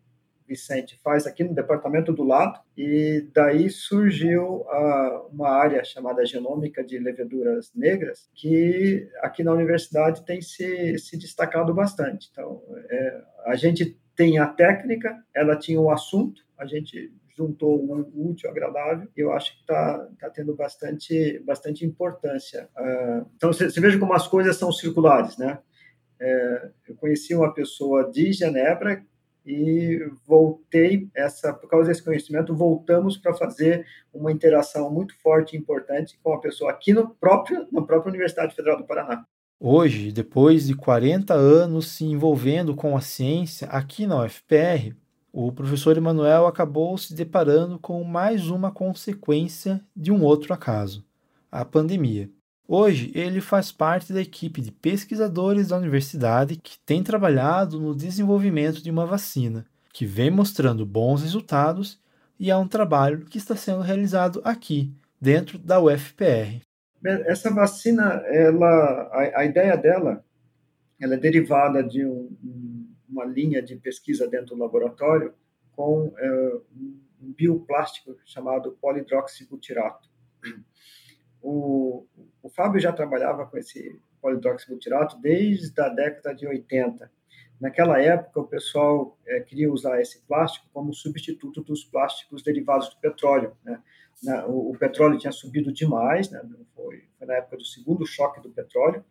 Vicente 0.47 0.99
faz 1.03 1.27
aqui 1.27 1.42
no 1.42 1.55
departamento 1.55 2.12
do 2.12 2.23
lado, 2.23 2.61
e 2.77 3.29
daí 3.35 3.69
surgiu 3.69 4.61
uh, 4.62 5.27
uma 5.33 5.49
área 5.49 5.83
chamada 5.85 6.25
genômica 6.25 6.85
de 6.85 6.99
leveduras 6.99 7.73
negras, 7.75 8.31
que 8.35 9.09
aqui 9.21 9.42
na 9.42 9.53
universidade 9.53 10.25
tem 10.25 10.40
se, 10.40 10.99
se 10.99 11.16
destacado 11.19 11.75
bastante. 11.75 12.29
Então, 12.31 12.62
é, 12.88 13.23
a 13.47 13.57
gente 13.57 13.99
tem 14.14 14.38
a 14.38 14.47
técnica, 14.47 15.16
ela 15.35 15.57
tinha 15.57 15.81
o 15.81 15.90
assunto, 15.90 16.42
a 16.57 16.64
gente 16.64 17.12
juntou 17.37 17.79
o 17.79 18.31
útil 18.31 18.49
agradável, 18.49 19.09
eu 19.14 19.31
acho 19.33 19.53
que 19.55 19.61
está 19.61 20.09
tá 20.19 20.31
tendo 20.31 20.55
bastante, 20.55 21.38
bastante 21.45 21.85
importância. 21.85 22.69
Uh, 22.79 23.27
então, 23.37 23.53
você 23.53 23.81
veja 23.81 23.99
como 23.99 24.14
as 24.14 24.27
coisas 24.27 24.57
são 24.57 24.73
circulares, 24.73 25.37
né? 25.37 25.59
É, 26.20 26.70
eu 26.88 26.94
conheci 26.96 27.35
uma 27.35 27.52
pessoa 27.52 28.11
de 28.11 28.33
Genebra 28.33 29.05
e 29.46 30.11
voltei 30.26 31.09
essa 31.14 31.52
por 31.52 31.68
causa 31.70 31.88
desse 31.88 32.02
conhecimento 32.02 32.55
voltamos 32.55 33.16
para 33.16 33.33
fazer 33.33 33.87
uma 34.12 34.33
interação 34.33 34.90
muito 34.90 35.14
forte 35.20 35.55
e 35.55 35.59
importante 35.59 36.18
com 36.22 36.33
a 36.33 36.40
pessoa 36.40 36.72
aqui 36.72 36.92
no 36.92 37.11
próprio 37.11 37.66
na 37.70 37.83
própria 37.83 38.11
Universidade 38.11 38.55
Federal 38.55 38.76
do 38.76 38.85
Paraná. 38.85 39.24
Hoje, 39.59 40.12
depois 40.12 40.66
de 40.66 40.74
40 40.74 41.33
anos 41.33 41.88
se 41.88 42.05
envolvendo 42.05 42.74
com 42.74 42.96
a 42.96 43.00
ciência 43.00 43.68
aqui 43.68 44.07
na 44.07 44.22
UFPR, 44.22 44.94
o 45.33 45.52
professor 45.52 45.96
Emanuel 45.96 46.46
acabou 46.46 46.96
se 46.98 47.14
deparando 47.14 47.79
com 47.79 48.02
mais 48.05 48.48
uma 48.48 48.70
consequência 48.70 49.83
de 49.94 50.11
um 50.11 50.22
outro 50.22 50.52
acaso, 50.52 51.05
a 51.50 51.64
pandemia. 51.64 52.31
Hoje, 52.68 53.12
ele 53.14 53.40
faz 53.40 53.70
parte 53.70 54.12
da 54.12 54.20
equipe 54.20 54.61
de 54.61 54.72
pesquisadores 54.72 55.68
da 55.68 55.76
universidade 55.76 56.57
que 56.57 56.79
tem 56.81 57.00
trabalhado 57.00 57.81
no 57.81 57.94
desenvolvimento 57.94 58.83
de 58.83 58.90
uma 58.90 59.07
vacina, 59.07 59.64
que 59.92 60.05
vem 60.05 60.33
mostrando 60.33 60.85
bons 60.85 61.22
resultados 61.22 62.00
e 62.40 62.50
é 62.50 62.57
um 62.57 62.66
trabalho 62.66 63.24
que 63.24 63.38
está 63.38 63.55
sendo 63.55 63.83
realizado 63.83 64.40
aqui, 64.44 64.92
dentro 65.20 65.59
da 65.59 65.81
UFPR. 65.81 66.61
Essa 67.05 67.50
vacina, 67.50 68.22
ela, 68.26 69.11
a, 69.12 69.40
a 69.40 69.44
ideia 69.44 69.76
dela, 69.76 70.24
ela 71.00 71.14
é 71.14 71.18
derivada 71.18 71.85
de 71.85 72.05
um, 72.05 72.87
uma 73.09 73.24
linha 73.24 73.62
de 73.62 73.76
pesquisa 73.76 74.26
dentro 74.26 74.57
do 74.57 74.61
laboratório 74.61 75.33
com 75.70 76.12
é, 76.18 76.52
um 77.22 77.33
bioplástico 77.33 78.16
chamado 78.24 78.76
polidroxibutirato. 78.81 80.09
O, 81.48 82.04
o 82.42 82.48
Fábio 82.48 82.80
já 82.80 82.92
trabalhava 82.92 83.46
com 83.46 83.56
esse 83.56 84.00
polidroxibutirato 84.20 85.16
desde 85.20 85.80
a 85.80 85.88
década 85.88 86.35
de 86.35 86.44
80. 86.44 87.09
Naquela 87.61 88.02
época, 88.02 88.40
o 88.40 88.48
pessoal 88.48 89.16
é, 89.24 89.38
queria 89.38 89.72
usar 89.72 90.00
esse 90.00 90.20
plástico 90.22 90.66
como 90.72 90.92
substituto 90.92 91.62
dos 91.62 91.85
plásticos 91.85 92.42
derivados 92.42 92.88
do 92.88 92.96
petróleo. 92.96 93.56
Né? 93.64 93.80
Na, 94.24 94.44
o, 94.44 94.72
o, 94.72 94.76
petróleo 94.76 95.18
tinha 95.18 95.30
subido 95.30 95.72
demais, 95.72 96.28
né? 96.32 96.42
foi, 96.74 97.04
foi, 97.16 97.26
na 97.28 97.35
época 97.35 97.59
do 97.59 97.64
segundo 97.64 98.04
choque 98.04 98.40
do 98.40 98.50
petróleo, 98.50 99.04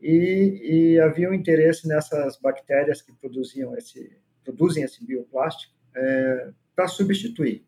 e, 0.00 0.94
e, 0.94 1.00
havia 1.00 1.30
um 1.30 1.34
interesse 1.34 1.86
nessas 1.86 2.40
bactérias 2.40 3.00
que 3.00 3.12
produziam 3.12 3.76
esse, 3.76 4.16
produzem 4.42 4.82
esse 4.82 5.04
bioplástico 5.04 5.72
é, 5.94 6.50
para 6.74 6.88
substituir 6.88 7.67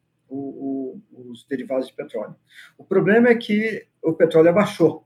os 1.30 1.44
derivados 1.44 1.86
de 1.86 1.94
petróleo. 1.94 2.34
O 2.76 2.84
problema 2.84 3.28
é 3.28 3.34
que 3.34 3.86
o 4.02 4.12
petróleo 4.12 4.50
abaixou 4.50 5.04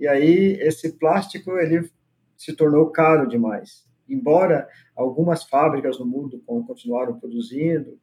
e 0.00 0.08
aí 0.08 0.56
esse 0.60 0.92
plástico 0.92 1.58
ele 1.58 1.90
se 2.34 2.54
tornou 2.54 2.88
caro 2.90 3.28
demais. 3.28 3.84
Embora 4.08 4.66
algumas 4.96 5.44
fábricas 5.44 5.98
no 5.98 6.06
mundo 6.06 6.42
continuaram 6.66 7.20
produzindo, 7.20 7.98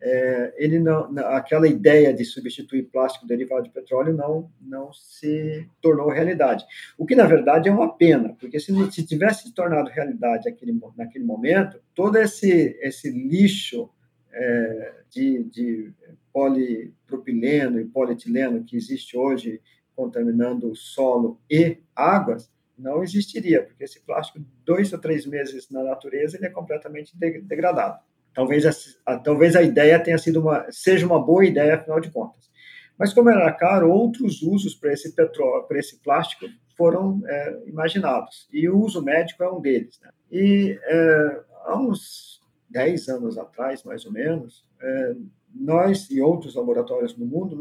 é, 0.00 0.54
ele 0.58 0.78
não, 0.78 1.10
aquela 1.30 1.66
ideia 1.66 2.14
de 2.14 2.24
substituir 2.24 2.84
plástico 2.84 3.26
derivado 3.26 3.64
de 3.64 3.70
petróleo 3.70 4.14
não 4.14 4.48
não 4.60 4.92
se 4.92 5.66
tornou 5.80 6.08
realidade. 6.10 6.64
O 6.96 7.04
que 7.04 7.16
na 7.16 7.24
verdade 7.24 7.68
é 7.68 7.72
uma 7.72 7.96
pena, 7.96 8.36
porque 8.38 8.60
se, 8.60 8.72
se 8.92 9.04
tivesse 9.04 9.48
se 9.48 9.54
tornado 9.54 9.90
realidade 9.90 10.48
aquele, 10.48 10.78
naquele 10.96 11.24
momento, 11.24 11.80
todo 11.94 12.16
esse 12.16 12.78
esse 12.80 13.10
lixo 13.10 13.90
é, 14.30 14.94
de, 15.10 15.42
de 15.44 15.92
polipropileno 16.32 17.80
e 17.80 17.84
polietileno 17.84 18.64
que 18.64 18.76
existe 18.76 19.16
hoje 19.16 19.60
contaminando 19.94 20.70
o 20.70 20.76
solo 20.76 21.40
e 21.50 21.78
águas, 21.94 22.50
não 22.78 23.02
existiria, 23.02 23.64
porque 23.64 23.82
esse 23.82 24.00
plástico, 24.00 24.38
dois 24.64 24.92
ou 24.92 24.98
três 25.00 25.26
meses 25.26 25.68
na 25.70 25.82
natureza, 25.82 26.36
ele 26.36 26.46
é 26.46 26.50
completamente 26.50 27.16
degradado. 27.18 27.98
Talvez 28.32 28.64
a, 29.04 29.18
talvez 29.18 29.56
a 29.56 29.62
ideia 29.62 29.98
tenha 29.98 30.16
sido 30.16 30.40
uma, 30.40 30.70
seja 30.70 31.04
uma 31.04 31.20
boa 31.20 31.44
ideia, 31.44 31.74
afinal 31.74 31.98
de 31.98 32.10
contas. 32.10 32.48
Mas 32.96 33.12
como 33.12 33.30
era 33.30 33.52
caro, 33.52 33.90
outros 33.90 34.42
usos 34.42 34.74
para 34.74 34.92
esse 34.92 35.12
petróleo, 35.12 35.64
para 35.64 35.78
esse 35.78 35.98
plástico 35.98 36.46
foram 36.76 37.20
é, 37.26 37.62
imaginados. 37.66 38.48
E 38.52 38.68
o 38.68 38.78
uso 38.78 39.02
médico 39.02 39.42
é 39.42 39.50
um 39.50 39.60
deles. 39.60 39.98
Né? 40.00 40.10
E 40.30 40.78
é, 40.80 41.40
há 41.64 41.76
uns 41.76 42.40
10 42.70 43.08
anos 43.08 43.38
atrás, 43.38 43.82
mais 43.82 44.06
ou 44.06 44.12
menos, 44.12 44.64
é, 44.80 45.14
nós 45.58 46.08
e 46.10 46.20
outros 46.20 46.54
laboratórios 46.54 47.16
no 47.16 47.26
mundo 47.26 47.56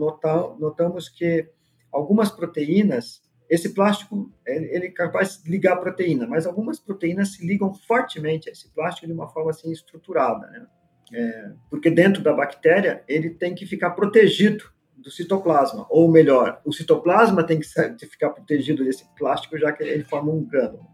notamos 0.59 1.09
que 1.09 1.49
algumas 1.91 2.29
proteínas, 2.29 3.21
esse 3.49 3.73
plástico 3.73 4.31
ele 4.45 4.87
é 4.87 4.91
capaz 4.91 5.41
de 5.41 5.49
ligar 5.49 5.73
a 5.73 5.77
proteína, 5.77 6.27
mas 6.27 6.45
algumas 6.45 6.79
proteínas 6.79 7.33
se 7.33 7.45
ligam 7.45 7.73
fortemente 7.73 8.49
a 8.49 8.51
esse 8.51 8.69
plástico 8.69 9.07
de 9.07 9.13
uma 9.13 9.27
forma 9.27 9.51
assim 9.51 9.71
estruturada, 9.71 10.47
né? 10.47 10.67
É, 11.13 11.51
porque 11.69 11.89
dentro 11.89 12.21
da 12.21 12.33
bactéria 12.33 13.01
ele 13.07 13.29
tem 13.29 13.55
que 13.55 13.65
ficar 13.65 13.91
protegido 13.91 14.65
do 14.97 15.09
citoplasma, 15.09 15.87
ou 15.89 16.11
melhor, 16.11 16.61
o 16.65 16.73
citoplasma 16.73 17.45
tem 17.45 17.59
que 17.61 18.05
ficar 18.07 18.31
protegido 18.31 18.83
desse 18.83 19.05
plástico 19.15 19.57
já 19.57 19.71
que 19.71 19.83
ele 19.83 20.03
forma 20.03 20.33
um 20.33 20.43
grânulo. 20.43 20.85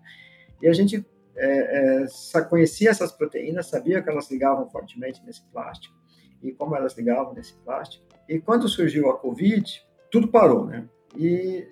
E 0.62 0.68
a 0.68 0.74
gente 0.74 1.04
é, 1.36 2.06
é, 2.06 2.42
conhecia 2.42 2.92
essas 2.92 3.12
proteínas, 3.12 3.66
sabia 3.66 4.04
que 4.04 4.10
elas 4.10 4.30
ligavam 4.30 4.70
fortemente 4.70 5.20
nesse 5.26 5.42
plástico 5.50 6.03
e 6.44 6.52
como 6.52 6.76
elas 6.76 6.96
ligavam 6.98 7.34
nesse 7.34 7.54
plástico. 7.54 8.06
E 8.28 8.40
quando 8.40 8.68
surgiu 8.68 9.10
a 9.10 9.18
Covid, 9.18 9.84
tudo 10.12 10.28
parou, 10.28 10.66
né? 10.66 10.88
E 11.16 11.68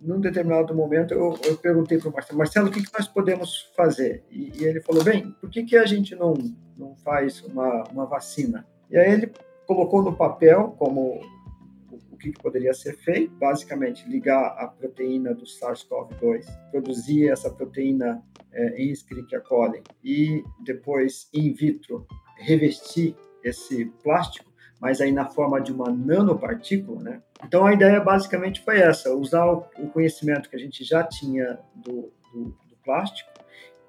num 0.00 0.20
determinado 0.20 0.74
momento 0.74 1.12
eu, 1.12 1.38
eu 1.44 1.56
perguntei 1.56 1.98
para 1.98 2.08
o 2.08 2.12
Marcelo, 2.12 2.38
Marcelo, 2.38 2.68
o 2.68 2.70
que, 2.70 2.82
que 2.82 2.92
nós 2.96 3.08
podemos 3.08 3.72
fazer? 3.76 4.24
E, 4.30 4.52
e, 4.58 4.64
ele 4.64 4.80
falou, 4.80 5.02
bem, 5.02 5.34
por 5.40 5.50
que, 5.50 5.64
que 5.64 5.76
a 5.76 5.86
gente 5.86 6.14
não, 6.14 6.34
não 6.76 6.94
faz 6.96 7.42
uma, 7.42 7.84
uma 7.90 8.06
vacina? 8.06 8.66
E 8.90 8.96
aí 8.96 9.12
ele 9.12 9.32
colocou 9.66 10.02
no 10.02 10.16
papel 10.16 10.74
como 10.78 11.20
o 12.10 12.16
que, 12.16 12.32
que 12.32 12.42
poderia 12.42 12.74
ser 12.74 12.96
feito, 12.96 13.34
basicamente 13.36 14.08
ligar 14.08 14.56
a 14.58 14.66
proteína 14.66 15.34
do 15.34 15.44
SARS-CoV-2, 15.44 16.46
produzir 16.70 17.28
essa 17.28 17.50
proteína 17.50 18.22
é, 18.52 18.82
em 18.82 18.90
Escherichia 18.90 19.40
coli 19.40 19.82
e 20.02 20.42
depois 20.64 21.28
in 21.32 21.52
vitro 21.52 22.06
revestir 22.38 23.14
esse 23.42 23.86
plástico, 24.02 24.50
mas 24.80 25.00
aí 25.00 25.12
na 25.12 25.26
forma 25.26 25.60
de 25.60 25.72
uma 25.72 25.90
nanopartícula, 25.90 27.02
né? 27.02 27.22
Então 27.44 27.66
a 27.66 27.72
ideia 27.72 28.00
basicamente 28.00 28.60
foi 28.62 28.78
essa: 28.78 29.14
usar 29.14 29.46
o 29.46 29.88
conhecimento 29.92 30.48
que 30.48 30.56
a 30.56 30.58
gente 30.58 30.84
já 30.84 31.02
tinha 31.04 31.58
do, 31.74 32.12
do, 32.32 32.44
do 32.44 32.76
plástico, 32.84 33.30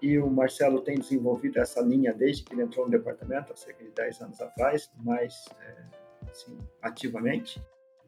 e 0.02 0.18
o 0.18 0.30
Marcelo 0.30 0.82
tem 0.82 0.98
desenvolvido 0.98 1.60
essa 1.60 1.82
linha 1.82 2.14
desde 2.14 2.44
que 2.44 2.54
ele 2.54 2.64
entrou 2.64 2.86
no 2.86 2.92
departamento, 2.92 3.52
há 3.52 3.56
cerca 3.56 3.84
de 3.84 3.92
10 3.92 4.22
anos 4.22 4.42
atrás, 4.42 4.90
mais 5.04 5.46
é, 5.62 6.30
assim, 6.30 6.58
ativamente. 6.82 7.62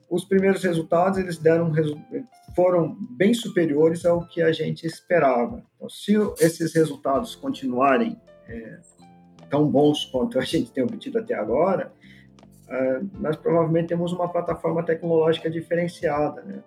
Os 0.09 0.25
primeiros 0.25 0.63
resultados 0.63 1.17
eles 1.17 1.37
deram 1.37 1.71
foram 2.55 2.97
bem 3.11 3.33
superiores 3.33 4.05
ao 4.05 4.25
que 4.25 4.41
a 4.41 4.51
gente 4.51 4.85
esperava. 4.85 5.63
Então, 5.75 5.89
se 5.89 6.13
esses 6.39 6.73
resultados 6.73 7.35
continuarem 7.35 8.19
é, 8.47 8.79
tão 9.51 9.67
bons 9.69 10.05
quanto 10.05 10.39
a 10.39 10.41
gente 10.41 10.71
tem 10.71 10.81
obtido 10.81 11.19
até 11.19 11.35
agora, 11.35 11.91
uh, 12.69 13.09
nós 13.19 13.35
provavelmente 13.35 13.89
temos 13.89 14.13
uma 14.13 14.29
plataforma 14.29 14.81
tecnológica 14.81 15.51
diferenciada, 15.51 16.41
né? 16.41 16.63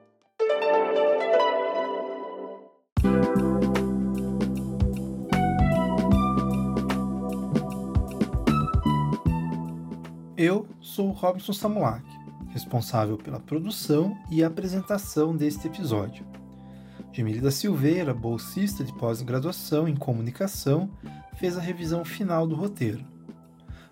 Eu 10.36 10.66
sou 10.80 11.10
Robson 11.10 11.54
Samuak, 11.54 12.04
responsável 12.50 13.16
pela 13.16 13.40
produção 13.40 14.14
e 14.30 14.44
apresentação 14.44 15.34
deste 15.34 15.68
episódio. 15.68 16.26
Gemilda 17.12 17.50
Silveira, 17.50 18.12
bolsista 18.12 18.82
de 18.82 18.92
pós-graduação 18.92 19.88
em 19.88 19.94
comunicação, 19.94 20.90
fez 21.36 21.56
a 21.56 21.60
revisão 21.60 22.04
final 22.04 22.46
do 22.46 22.54
roteiro. 22.54 23.04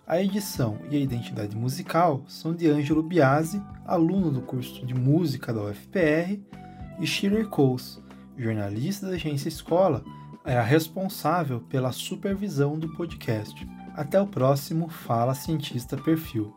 A 0.07 0.21
edição 0.21 0.79
e 0.91 0.97
a 0.97 1.01
identidade 1.01 1.57
musical 1.57 2.23
são 2.27 2.55
de 2.55 2.69
Ângelo 2.69 3.03
Biasi, 3.03 3.63
aluno 3.87 4.31
do 4.31 4.43
curso 4.43 4.85
de 4.85 4.95
música 4.95 5.53
da 5.53 5.63
UFPR, 5.63 6.41
e 7.01 7.07
Shirley 7.07 7.47
Coles, 7.47 8.03
jornalista 8.37 9.07
da 9.07 9.15
agência 9.15 9.49
Escola, 9.49 10.05
é 10.45 10.57
a 10.57 10.63
responsável 10.63 11.61
pela 11.61 11.93
supervisão 11.93 12.79
do 12.79 12.89
podcast. 12.95 13.67
Até 13.95 14.21
o 14.21 14.27
próximo 14.27 14.89
Fala 14.89 15.35
Cientista 15.35 15.97
Perfil. 15.97 16.53